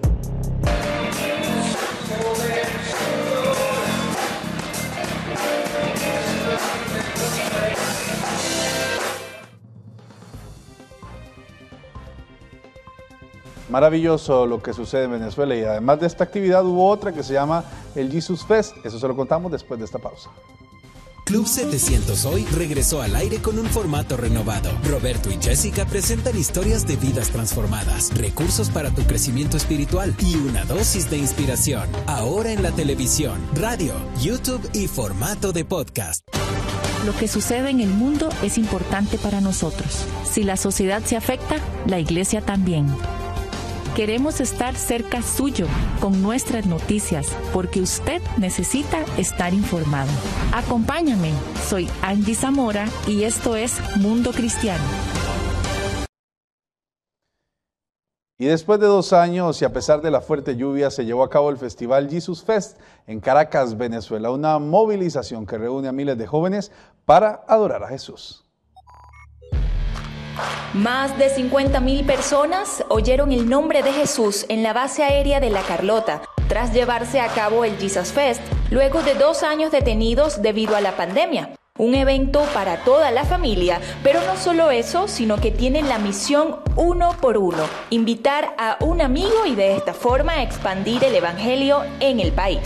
Maravilloso 13.75 14.45
lo 14.45 14.63
que 14.63 14.71
sucede 14.71 15.03
en 15.03 15.11
Venezuela 15.11 15.53
y 15.53 15.61
además 15.61 15.99
de 15.99 16.07
esta 16.07 16.23
actividad 16.23 16.65
hubo 16.65 16.87
otra 16.87 17.11
que 17.11 17.23
se 17.23 17.33
llama 17.33 17.65
el 17.93 18.09
Jesus 18.09 18.45
Fest. 18.45 18.73
Eso 18.85 18.97
se 18.97 19.05
lo 19.05 19.17
contamos 19.17 19.51
después 19.51 19.77
de 19.77 19.85
esta 19.85 19.99
pausa. 19.99 20.29
Club 21.25 21.45
700 21.45 22.23
hoy 22.23 22.45
regresó 22.55 23.01
al 23.01 23.17
aire 23.17 23.41
con 23.41 23.59
un 23.59 23.65
formato 23.65 24.15
renovado. 24.15 24.69
Roberto 24.89 25.29
y 25.29 25.37
Jessica 25.41 25.83
presentan 25.83 26.37
historias 26.37 26.87
de 26.87 26.95
vidas 26.95 27.31
transformadas, 27.31 28.17
recursos 28.17 28.69
para 28.69 28.91
tu 28.91 29.03
crecimiento 29.03 29.57
espiritual 29.57 30.15
y 30.19 30.37
una 30.37 30.63
dosis 30.63 31.09
de 31.09 31.17
inspiración. 31.17 31.89
Ahora 32.07 32.53
en 32.53 32.63
la 32.63 32.71
televisión, 32.71 33.41
radio, 33.55 33.93
YouTube 34.21 34.69
y 34.71 34.87
formato 34.87 35.51
de 35.51 35.65
podcast. 35.65 36.25
Lo 37.05 37.13
que 37.13 37.27
sucede 37.27 37.71
en 37.71 37.81
el 37.81 37.89
mundo 37.89 38.29
es 38.41 38.57
importante 38.57 39.17
para 39.17 39.41
nosotros. 39.41 40.05
Si 40.23 40.43
la 40.43 40.55
sociedad 40.55 41.03
se 41.03 41.17
afecta, 41.17 41.57
la 41.87 41.99
iglesia 41.99 42.39
también. 42.39 42.87
Queremos 43.95 44.41
estar 44.41 44.75
cerca 44.75 45.21
suyo 45.21 45.67
con 46.01 46.21
nuestras 46.21 46.65
noticias 46.65 47.33
porque 47.53 47.79
usted 47.79 48.21
necesita 48.37 49.05
estar 49.17 49.53
informado. 49.53 50.11
Acompáñame, 50.53 51.31
soy 51.69 51.89
Angie 52.01 52.35
Zamora 52.35 52.89
y 53.07 53.23
esto 53.23 53.55
es 53.55 53.79
Mundo 53.95 54.31
Cristiano. 54.33 54.83
Y 58.37 58.47
después 58.47 58.81
de 58.81 58.87
dos 58.87 59.13
años 59.13 59.61
y 59.61 59.65
a 59.65 59.71
pesar 59.71 60.01
de 60.01 60.11
la 60.11 60.19
fuerte 60.19 60.57
lluvia, 60.57 60.91
se 60.91 61.05
llevó 61.05 61.23
a 61.23 61.29
cabo 61.29 61.49
el 61.49 61.55
Festival 61.55 62.09
Jesus 62.09 62.43
Fest 62.43 62.77
en 63.07 63.21
Caracas, 63.21 63.77
Venezuela, 63.77 64.29
una 64.29 64.59
movilización 64.59 65.45
que 65.45 65.57
reúne 65.57 65.87
a 65.87 65.93
miles 65.93 66.17
de 66.17 66.27
jóvenes 66.27 66.69
para 67.05 67.45
adorar 67.47 67.81
a 67.81 67.87
Jesús. 67.87 68.44
Más 70.73 71.17
de 71.17 71.33
50.000 71.33 72.05
personas 72.05 72.83
oyeron 72.89 73.31
el 73.31 73.49
nombre 73.49 73.83
de 73.83 73.93
Jesús 73.93 74.45
en 74.49 74.63
la 74.63 74.73
base 74.73 75.03
aérea 75.03 75.39
de 75.39 75.49
La 75.49 75.61
Carlota 75.61 76.21
tras 76.47 76.73
llevarse 76.73 77.19
a 77.19 77.27
cabo 77.27 77.65
el 77.65 77.77
Jesus 77.77 78.11
Fest 78.11 78.41
luego 78.69 79.01
de 79.01 79.15
dos 79.15 79.43
años 79.43 79.71
detenidos 79.71 80.41
debido 80.41 80.75
a 80.75 80.81
la 80.81 80.95
pandemia. 80.95 81.51
Un 81.77 81.93
evento 81.93 82.41
para 82.53 82.77
toda 82.85 83.11
la 83.11 83.25
familia, 83.25 83.81
pero 84.01 84.21
no 84.21 84.37
solo 84.37 84.71
eso, 84.71 85.09
sino 85.09 85.35
que 85.41 85.51
tienen 85.51 85.89
la 85.89 85.99
misión 85.99 86.57
uno 86.77 87.17
por 87.19 87.37
uno, 87.37 87.63
invitar 87.89 88.55
a 88.57 88.77
un 88.79 89.01
amigo 89.01 89.45
y 89.45 89.55
de 89.55 89.75
esta 89.75 89.93
forma 89.93 90.41
expandir 90.41 91.03
el 91.03 91.15
Evangelio 91.15 91.83
en 91.99 92.21
el 92.21 92.31
país. 92.31 92.61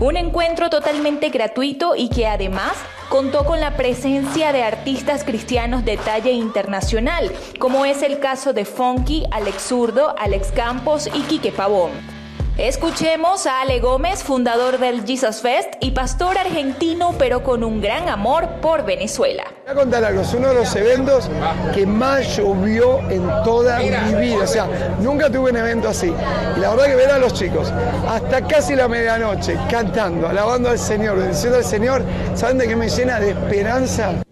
Un 0.00 0.16
encuentro 0.16 0.70
totalmente 0.70 1.28
gratuito 1.28 1.94
y 1.94 2.08
que 2.08 2.26
además 2.26 2.72
contó 3.10 3.44
con 3.44 3.60
la 3.60 3.76
presencia 3.76 4.50
de 4.50 4.62
artistas 4.62 5.24
cristianos 5.24 5.84
de 5.84 5.98
talla 5.98 6.30
internacional, 6.30 7.30
como 7.58 7.84
es 7.84 8.02
el 8.02 8.18
caso 8.18 8.54
de 8.54 8.64
Funky, 8.64 9.24
Alex 9.30 9.62
Zurdo, 9.62 10.14
Alex 10.18 10.52
Campos 10.52 11.06
y 11.12 11.20
Quique 11.24 11.52
Pavón. 11.52 12.19
Escuchemos 12.60 13.46
a 13.46 13.62
Ale 13.62 13.80
Gómez, 13.80 14.22
fundador 14.22 14.78
del 14.78 15.06
Jesus 15.06 15.40
Fest 15.40 15.72
y 15.80 15.92
pastor 15.92 16.36
argentino, 16.36 17.14
pero 17.18 17.42
con 17.42 17.64
un 17.64 17.80
gran 17.80 18.06
amor 18.06 18.60
por 18.60 18.84
Venezuela. 18.84 19.44
Voy 19.64 19.72
a 19.72 19.74
contar 19.74 20.04
algo, 20.04 20.20
es 20.20 20.34
uno 20.34 20.48
de 20.48 20.56
los 20.56 20.76
eventos 20.76 21.30
que 21.74 21.86
más 21.86 22.36
llovió 22.36 22.98
en 23.08 23.26
toda 23.44 23.78
mi 23.78 24.14
vida. 24.14 24.44
O 24.44 24.46
sea, 24.46 24.66
nunca 25.00 25.30
tuve 25.30 25.52
un 25.52 25.56
evento 25.56 25.88
así. 25.88 26.12
Y 26.54 26.60
la 26.60 26.68
verdad 26.68 26.84
que 26.84 26.96
ver 26.96 27.10
a 27.12 27.18
los 27.18 27.32
chicos 27.32 27.72
hasta 28.06 28.46
casi 28.46 28.76
la 28.76 28.88
medianoche 28.88 29.56
cantando, 29.70 30.28
alabando 30.28 30.68
al 30.68 30.78
Señor, 30.78 31.16
bendiciendo 31.16 31.56
al 31.56 31.64
Señor, 31.64 32.02
¿saben 32.34 32.58
de 32.58 32.68
qué 32.68 32.76
me 32.76 32.90
llena 32.90 33.20
de 33.20 33.30
esperanza? 33.30 34.22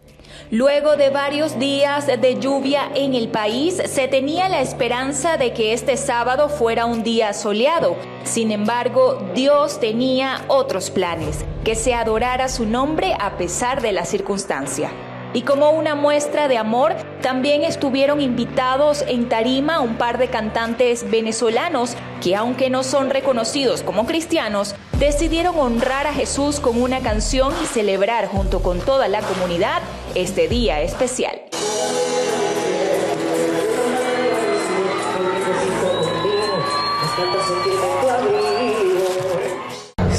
Luego 0.51 0.97
de 0.97 1.11
varios 1.11 1.59
días 1.59 2.07
de 2.07 2.41
lluvia 2.41 2.89
en 2.95 3.13
el 3.13 3.29
país, 3.29 3.83
se 3.85 4.09
tenía 4.09 4.49
la 4.49 4.63
esperanza 4.63 5.37
de 5.37 5.53
que 5.53 5.75
este 5.75 5.99
sábado 5.99 6.49
fuera 6.49 6.87
un 6.87 7.03
día 7.03 7.35
soleado. 7.35 7.97
Sin 8.25 8.51
embargo, 8.51 9.19
Dios 9.35 9.79
tenía 9.79 10.47
otros 10.49 10.89
planes, 10.89 11.45
que 11.65 11.75
se 11.75 11.93
adorara 11.93 12.49
su 12.49 12.65
nombre 12.65 13.15
a 13.21 13.37
pesar 13.37 13.83
de 13.83 13.93
la 13.93 14.07
circunstancia. 14.07 14.91
Y 15.35 15.43
como 15.43 15.69
una 15.73 15.95
muestra 15.95 16.49
de 16.49 16.57
amor, 16.57 16.95
también 17.21 17.63
estuvieron 17.63 18.23
invitados 18.23 19.05
en 19.07 19.29
Tarima 19.29 19.81
un 19.81 19.97
par 19.97 20.17
de 20.17 20.29
cantantes 20.29 21.11
venezolanos 21.11 21.95
que 22.23 22.35
aunque 22.35 22.71
no 22.71 22.85
son 22.85 23.11
reconocidos 23.11 23.83
como 23.83 24.07
cristianos, 24.07 24.75
decidieron 24.99 25.59
honrar 25.59 26.07
a 26.07 26.15
Jesús 26.15 26.59
con 26.59 26.81
una 26.81 27.01
canción 27.01 27.53
y 27.63 27.67
celebrar 27.67 28.29
junto 28.29 28.63
con 28.63 28.81
toda 28.81 29.09
la 29.09 29.21
comunidad 29.21 29.83
este 30.15 30.49
día 30.49 30.83
especial. 30.83 31.41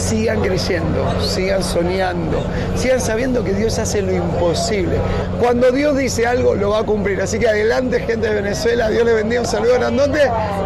sigan 0.10 0.42
creyendo, 0.42 1.22
sigan 1.22 1.64
soñando, 1.64 2.42
sigan 2.76 3.00
sabiendo 3.00 3.44
que 3.44 3.54
Dios 3.54 3.78
hace 3.78 4.02
lo 4.02 4.12
imposible. 4.12 4.98
Cuando 5.40 5.72
Dios 5.72 5.98
dice 5.98 6.26
algo, 6.26 6.56
lo 6.56 6.72
va 6.72 6.80
a 6.80 6.84
cumplir. 6.84 7.22
Así 7.22 7.38
que 7.38 7.48
adelante, 7.48 8.00
gente 8.00 8.28
de 8.28 8.36
Venezuela. 8.42 8.90
Dios 8.90 9.06
les 9.06 9.16
bendiga. 9.16 9.42
Un 9.42 9.48
saludo 9.48 9.76
grandote. 9.76 10.22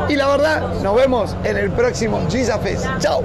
Y 0.08 0.16
la 0.16 0.28
verdad, 0.28 0.74
nos 0.82 0.96
vemos 0.96 1.36
en 1.44 1.58
el 1.58 1.72
próximo 1.72 2.22
Jesus 2.30 2.56
Fest. 2.64 2.86
Chao. 3.00 3.24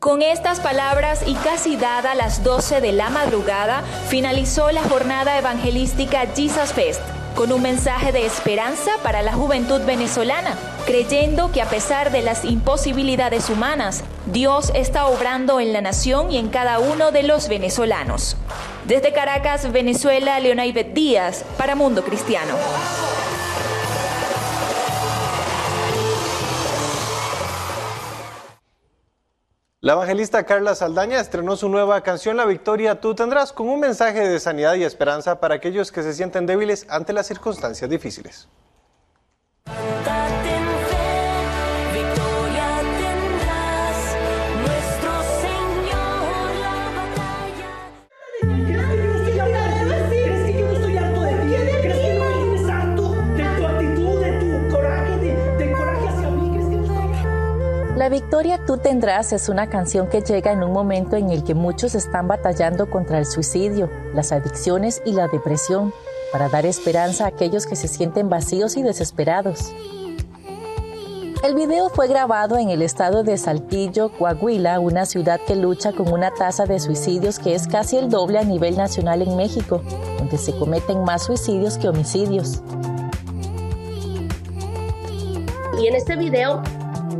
Con 0.00 0.22
estas 0.22 0.60
palabras 0.60 1.22
y 1.26 1.34
casi 1.34 1.76
dada 1.76 2.14
las 2.14 2.42
12 2.42 2.80
de 2.80 2.90
la 2.90 3.10
madrugada, 3.10 3.82
finalizó 4.08 4.70
la 4.70 4.82
jornada 4.82 5.36
evangelística 5.36 6.26
Jesus 6.34 6.72
Fest 6.72 7.02
con 7.34 7.52
un 7.52 7.60
mensaje 7.60 8.10
de 8.10 8.24
esperanza 8.24 8.92
para 9.02 9.20
la 9.20 9.34
juventud 9.34 9.82
venezolana, 9.82 10.56
creyendo 10.86 11.52
que 11.52 11.60
a 11.60 11.68
pesar 11.68 12.12
de 12.12 12.22
las 12.22 12.46
imposibilidades 12.46 13.50
humanas, 13.50 14.02
Dios 14.24 14.72
está 14.74 15.06
obrando 15.06 15.60
en 15.60 15.74
la 15.74 15.82
nación 15.82 16.32
y 16.32 16.38
en 16.38 16.48
cada 16.48 16.78
uno 16.78 17.12
de 17.12 17.22
los 17.22 17.48
venezolanos. 17.48 18.38
Desde 18.86 19.12
Caracas, 19.12 19.70
Venezuela, 19.70 20.40
Leonaibet 20.40 20.94
Díaz, 20.94 21.44
para 21.58 21.74
Mundo 21.74 22.02
Cristiano. 22.04 22.54
La 29.82 29.94
evangelista 29.94 30.44
Carla 30.44 30.74
Saldaña 30.74 31.20
estrenó 31.20 31.56
su 31.56 31.70
nueva 31.70 32.02
canción 32.02 32.36
La 32.36 32.44
Victoria 32.44 33.00
Tú 33.00 33.14
Tendrás 33.14 33.50
con 33.50 33.66
un 33.66 33.80
mensaje 33.80 34.28
de 34.28 34.38
sanidad 34.38 34.74
y 34.74 34.84
esperanza 34.84 35.40
para 35.40 35.54
aquellos 35.54 35.90
que 35.90 36.02
se 36.02 36.12
sienten 36.12 36.44
débiles 36.44 36.84
ante 36.90 37.14
las 37.14 37.26
circunstancias 37.26 37.88
difíciles. 37.88 38.46
Victoria 58.10 58.66
tú 58.66 58.76
tendrás 58.76 59.32
es 59.32 59.48
una 59.48 59.70
canción 59.70 60.08
que 60.08 60.20
llega 60.20 60.52
en 60.52 60.62
un 60.62 60.72
momento 60.72 61.16
en 61.16 61.30
el 61.30 61.44
que 61.44 61.54
muchos 61.54 61.94
están 61.94 62.28
batallando 62.28 62.90
contra 62.90 63.18
el 63.18 63.24
suicidio, 63.24 63.88
las 64.14 64.32
adicciones 64.32 65.00
y 65.06 65.12
la 65.12 65.28
depresión, 65.28 65.94
para 66.32 66.48
dar 66.48 66.66
esperanza 66.66 67.24
a 67.24 67.28
aquellos 67.28 67.66
que 67.66 67.76
se 67.76 67.88
sienten 67.88 68.28
vacíos 68.28 68.76
y 68.76 68.82
desesperados. 68.82 69.72
El 71.42 71.54
video 71.54 71.88
fue 71.88 72.06
grabado 72.06 72.58
en 72.58 72.68
el 72.68 72.82
estado 72.82 73.22
de 73.22 73.38
Saltillo, 73.38 74.10
Coahuila, 74.10 74.78
una 74.78 75.06
ciudad 75.06 75.40
que 75.46 75.56
lucha 75.56 75.92
con 75.92 76.12
una 76.12 76.30
tasa 76.34 76.66
de 76.66 76.78
suicidios 76.78 77.38
que 77.38 77.54
es 77.54 77.66
casi 77.66 77.96
el 77.96 78.10
doble 78.10 78.38
a 78.38 78.44
nivel 78.44 78.76
nacional 78.76 79.22
en 79.22 79.36
México, 79.36 79.80
donde 80.18 80.36
se 80.36 80.54
cometen 80.58 81.02
más 81.04 81.22
suicidios 81.22 81.78
que 81.78 81.88
homicidios. 81.88 82.62
Y 85.80 85.86
en 85.86 85.94
este 85.94 86.16
video 86.16 86.62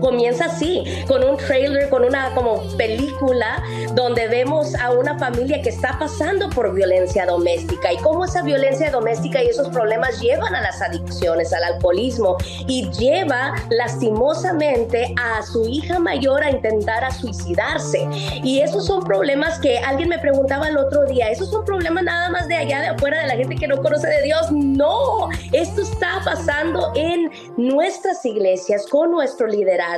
comienza 0.01 0.47
así, 0.47 1.05
con 1.07 1.23
un 1.23 1.37
trailer, 1.37 1.89
con 1.89 2.05
una 2.05 2.35
como 2.35 2.63
película 2.77 3.63
donde 3.95 4.29
vemos 4.29 4.75
a 4.75 4.91
una 4.91 5.19
familia 5.19 5.61
que 5.63 5.69
está 5.69 5.99
pasando 5.99 6.49
por 6.51 6.75
violencia 6.75 7.27
doméstica 7.27 7.93
y 7.93 7.97
cómo 7.99 8.25
esa 8.25 8.43
violencia 8.43 8.91
doméstica 8.91 9.43
y 9.43 9.49
esos 9.49 9.69
problemas 9.69 10.21
llevan 10.21 10.55
a 10.55 10.61
las 10.61 10.81
adicciones, 10.81 11.53
al 11.53 11.65
alcoholismo 11.65 12.37
y 12.67 12.89
lleva 12.91 13.55
lastimosamente 13.71 15.15
a 15.21 15.43
su 15.43 15.67
hija 15.67 15.99
mayor 15.99 16.43
a 16.43 16.51
intentar 16.51 17.05
a 17.05 17.11
suicidarse. 17.11 18.09
Y 18.43 18.61
esos 18.61 18.87
son 18.87 19.05
problemas 19.05 19.59
que 19.59 19.79
alguien 19.79 20.09
me 20.09 20.19
preguntaba 20.19 20.69
el 20.69 20.77
otro 20.77 21.05
día, 21.05 21.29
esos 21.31 21.51
son 21.51 21.65
problemas 21.65 22.05
nada 22.05 22.31
más 22.31 22.49
de 22.49 22.57
allá 22.57 22.81
de 22.81 22.89
afuera 22.89 23.21
de 23.21 23.27
la 23.27 23.37
gente 23.37 23.57
que 23.57 23.69
no 23.69 23.77
conoce 23.83 24.09
de 24.09 24.23
Dios. 24.23 24.51
No, 24.51 25.29
esto 25.53 25.83
está 25.83 26.21
pasando 26.25 26.93
en 26.95 27.31
nuestras 27.57 28.25
iglesias 28.25 28.87
con 28.91 29.11
nuestro 29.11 29.47
liderazgo 29.47 29.90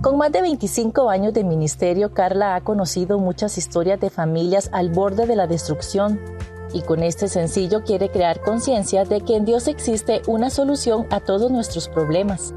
con 0.00 0.18
más 0.18 0.32
de 0.32 0.42
25 0.42 1.08
años 1.08 1.32
de 1.32 1.44
ministerio, 1.44 2.12
Carla 2.12 2.56
ha 2.56 2.60
conocido 2.62 3.18
muchas 3.18 3.56
historias 3.56 4.00
de 4.00 4.10
familias 4.10 4.68
al 4.72 4.90
borde 4.90 5.26
de 5.26 5.36
la 5.36 5.46
destrucción. 5.46 6.20
Y 6.74 6.82
con 6.82 7.02
este 7.02 7.28
sencillo 7.28 7.84
quiere 7.84 8.08
crear 8.08 8.40
conciencia 8.40 9.04
de 9.04 9.20
que 9.20 9.36
en 9.36 9.44
Dios 9.44 9.68
existe 9.68 10.22
una 10.26 10.50
solución 10.50 11.06
a 11.10 11.20
todos 11.20 11.50
nuestros 11.50 11.88
problemas 11.88 12.54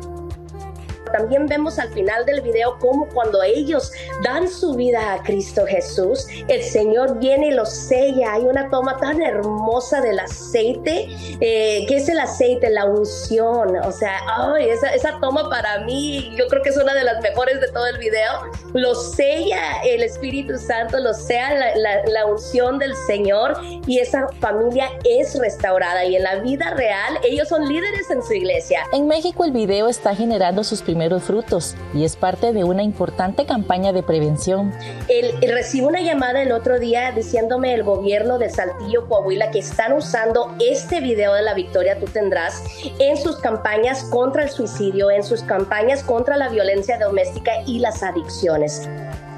también 1.16 1.48
vemos 1.48 1.80
al 1.80 1.90
final 1.94 2.26
del 2.26 2.42
video 2.42 2.78
cómo 2.80 3.08
cuando 3.08 3.42
ellos 3.42 3.92
dan 4.24 4.50
su 4.50 4.74
vida 4.76 5.14
a 5.14 5.24
Cristo 5.24 5.66
Jesús, 5.66 6.28
el 6.50 6.62
Señor 6.62 7.20
viene 7.20 7.48
y 7.48 7.52
los 7.52 7.70
sella. 7.70 8.34
Hay 8.34 8.44
una 8.44 8.70
toma 8.70 8.98
tan 8.98 9.22
hermosa 9.22 10.02
del 10.02 10.20
aceite, 10.20 11.08
eh, 11.40 11.86
que 11.88 11.96
es 11.98 12.10
el 12.10 12.20
aceite, 12.20 12.70
la 12.70 12.86
unción. 12.86 13.78
O 13.78 13.92
sea, 13.94 14.20
esa, 14.60 14.94
esa 14.94 15.20
toma 15.22 15.50
para 15.50 15.80
mí, 15.86 16.34
yo 16.38 16.48
creo 16.48 16.62
que 16.62 16.70
es 16.70 16.78
una 16.78 16.94
de 16.94 17.06
las 17.06 17.22
mejores 17.22 17.62
de 17.62 17.70
todo 17.70 17.88
el 17.88 17.98
video. 17.98 18.32
Lo 18.74 18.94
sella 18.94 19.82
el 19.86 20.04
Espíritu 20.04 20.58
Santo, 20.58 21.00
lo 21.00 21.14
sea 21.14 21.76
la, 21.76 22.04
la 22.08 22.26
unción 22.26 22.78
del 22.78 22.94
Señor 23.08 23.58
y 23.88 24.00
esa 24.00 24.28
familia 24.42 24.90
es 25.06 25.40
restaurada. 25.40 26.04
Y 26.04 26.18
en 26.18 26.24
la 26.24 26.36
vida 26.38 26.72
real, 26.72 27.20
ellos 27.24 27.48
son 27.48 27.70
líderes 27.70 28.10
en 28.10 28.22
su 28.22 28.34
iglesia. 28.34 28.82
En 28.92 29.08
México 29.08 29.46
el 29.46 29.52
video 29.52 29.88
está 29.88 30.14
generando 30.14 30.64
sus 30.66 30.82
primeros 30.82 31.05
frutos 31.20 31.76
y 31.94 32.04
es 32.04 32.16
parte 32.16 32.54
de 32.54 32.64
una 32.64 32.84
importante 32.84 33.46
campaña 33.46 33.94
de 33.94 34.04
prevención. 34.04 34.74
El, 35.08 35.40
recibo 35.52 35.88
una 35.88 36.02
llamada 36.02 36.42
el 36.42 36.52
otro 36.52 36.80
día 36.80 37.12
diciéndome 37.12 37.74
el 37.74 37.84
gobierno 37.84 38.38
de 38.38 38.50
Saltillo, 38.50 39.08
Coahuila, 39.08 39.52
que 39.52 39.60
están 39.60 39.94
usando 39.94 40.56
este 40.60 41.00
video 41.00 41.34
de 41.34 41.42
la 41.42 41.54
victoria 41.54 42.00
tú 42.00 42.06
tendrás 42.08 42.64
en 43.00 43.18
sus 43.18 43.38
campañas 43.38 44.04
contra 44.06 44.44
el 44.44 44.50
suicidio, 44.50 45.12
en 45.12 45.24
sus 45.24 45.42
campañas 45.44 46.04
contra 46.04 46.38
la 46.38 46.50
violencia 46.50 46.98
doméstica 46.98 47.52
y 47.66 47.80
las 47.80 48.04
adicciones. 48.04 48.90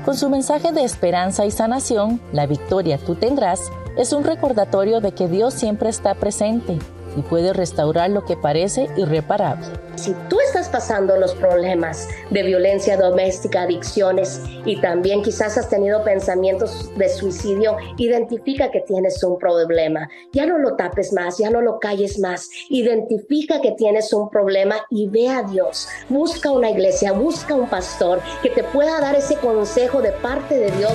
Con 0.06 0.16
su 0.16 0.30
mensaje 0.30 0.72
de 0.72 0.84
esperanza 0.84 1.46
y 1.46 1.52
sanación, 1.52 2.22
la 2.32 2.46
victoria 2.46 2.98
tú 2.98 3.16
tendrás 3.16 3.72
es 3.98 4.14
un 4.14 4.24
recordatorio 4.24 5.02
de 5.02 5.12
que 5.12 5.28
Dios 5.28 5.54
siempre 5.54 5.90
está 5.90 6.14
presente 6.16 6.80
y 7.18 7.22
puede 7.24 7.52
restaurar 7.52 8.12
lo 8.12 8.24
que 8.24 8.38
parece 8.38 8.88
irreparable. 8.96 9.66
Si 9.96 10.14
tú 10.30 10.40
estás 10.40 10.70
pasando 10.70 11.18
los 11.18 11.34
problemas 11.34 12.08
de 12.30 12.44
violencia 12.44 12.96
doméstica, 12.96 13.64
adicciones 13.64 14.42
y 14.64 14.80
también 14.80 15.24
quizás 15.24 15.58
has 15.58 15.70
tenido 15.70 16.04
pensamientos 16.04 16.92
de 16.96 17.10
suicidio, 17.10 17.76
identifica 17.98 18.70
que 18.70 18.82
tienes 18.82 19.24
un 19.24 19.40
problema. 19.40 20.08
Ya 20.32 20.46
no 20.46 20.60
lo 20.60 20.76
tapes 20.76 21.12
más, 21.14 21.40
ya 21.40 21.50
no 21.50 21.62
lo 21.62 21.80
calles 21.80 22.20
más. 22.20 22.48
Identifica 22.70 23.60
que 23.60 23.72
tienes 23.72 24.14
un 24.14 24.30
problema 24.30 24.76
y 24.92 25.10
ve 25.10 25.30
a 25.30 25.42
Dios. 25.42 25.90
Busca 26.10 26.52
una 26.52 26.70
iglesia, 26.70 27.12
busca 27.12 27.56
un 27.56 27.68
pastor 27.68 28.22
que 28.44 28.52
te 28.52 28.64
pueda 28.64 29.02
dar 29.02 29.16
ese 29.16 29.36
consejo 29.38 30.02
de 30.02 30.12
parte 30.12 30.60
de 30.60 30.70
Dios. 30.72 30.94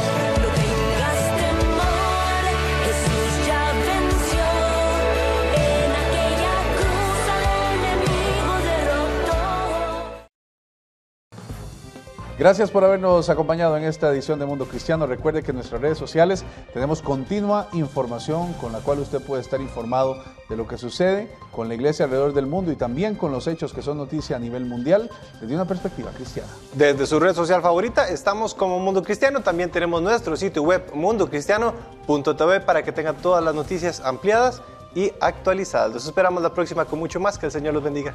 Gracias 12.42 12.72
por 12.72 12.82
habernos 12.82 13.30
acompañado 13.30 13.76
en 13.76 13.84
esta 13.84 14.10
edición 14.10 14.40
de 14.40 14.46
Mundo 14.46 14.66
Cristiano. 14.66 15.06
Recuerde 15.06 15.44
que 15.44 15.52
en 15.52 15.58
nuestras 15.58 15.80
redes 15.80 15.96
sociales 15.96 16.44
tenemos 16.74 17.00
continua 17.00 17.68
información 17.72 18.52
con 18.54 18.72
la 18.72 18.80
cual 18.80 18.98
usted 18.98 19.20
puede 19.20 19.42
estar 19.42 19.60
informado 19.60 20.20
de 20.48 20.56
lo 20.56 20.66
que 20.66 20.76
sucede 20.76 21.30
con 21.52 21.68
la 21.68 21.74
iglesia 21.74 22.06
alrededor 22.06 22.32
del 22.32 22.48
mundo 22.48 22.72
y 22.72 22.74
también 22.74 23.14
con 23.14 23.30
los 23.30 23.46
hechos 23.46 23.72
que 23.72 23.80
son 23.80 23.96
noticia 23.96 24.34
a 24.34 24.38
nivel 24.40 24.64
mundial 24.64 25.08
desde 25.40 25.54
una 25.54 25.66
perspectiva 25.66 26.10
cristiana. 26.10 26.48
Desde 26.74 27.06
su 27.06 27.20
red 27.20 27.32
social 27.32 27.62
favorita 27.62 28.08
estamos 28.08 28.54
como 28.56 28.80
Mundo 28.80 29.04
Cristiano. 29.04 29.42
También 29.42 29.70
tenemos 29.70 30.02
nuestro 30.02 30.34
sitio 30.34 30.64
web 30.64 30.82
mundocristiano.tv 30.94 32.60
para 32.62 32.82
que 32.82 32.90
tengan 32.90 33.14
todas 33.18 33.44
las 33.44 33.54
noticias 33.54 34.00
ampliadas 34.00 34.62
y 34.96 35.12
actualizadas. 35.20 35.92
Los 35.92 36.06
esperamos 36.06 36.42
la 36.42 36.52
próxima 36.52 36.86
con 36.86 36.98
mucho 36.98 37.20
más. 37.20 37.38
Que 37.38 37.46
el 37.46 37.52
Señor 37.52 37.72
los 37.72 37.84
bendiga. 37.84 38.14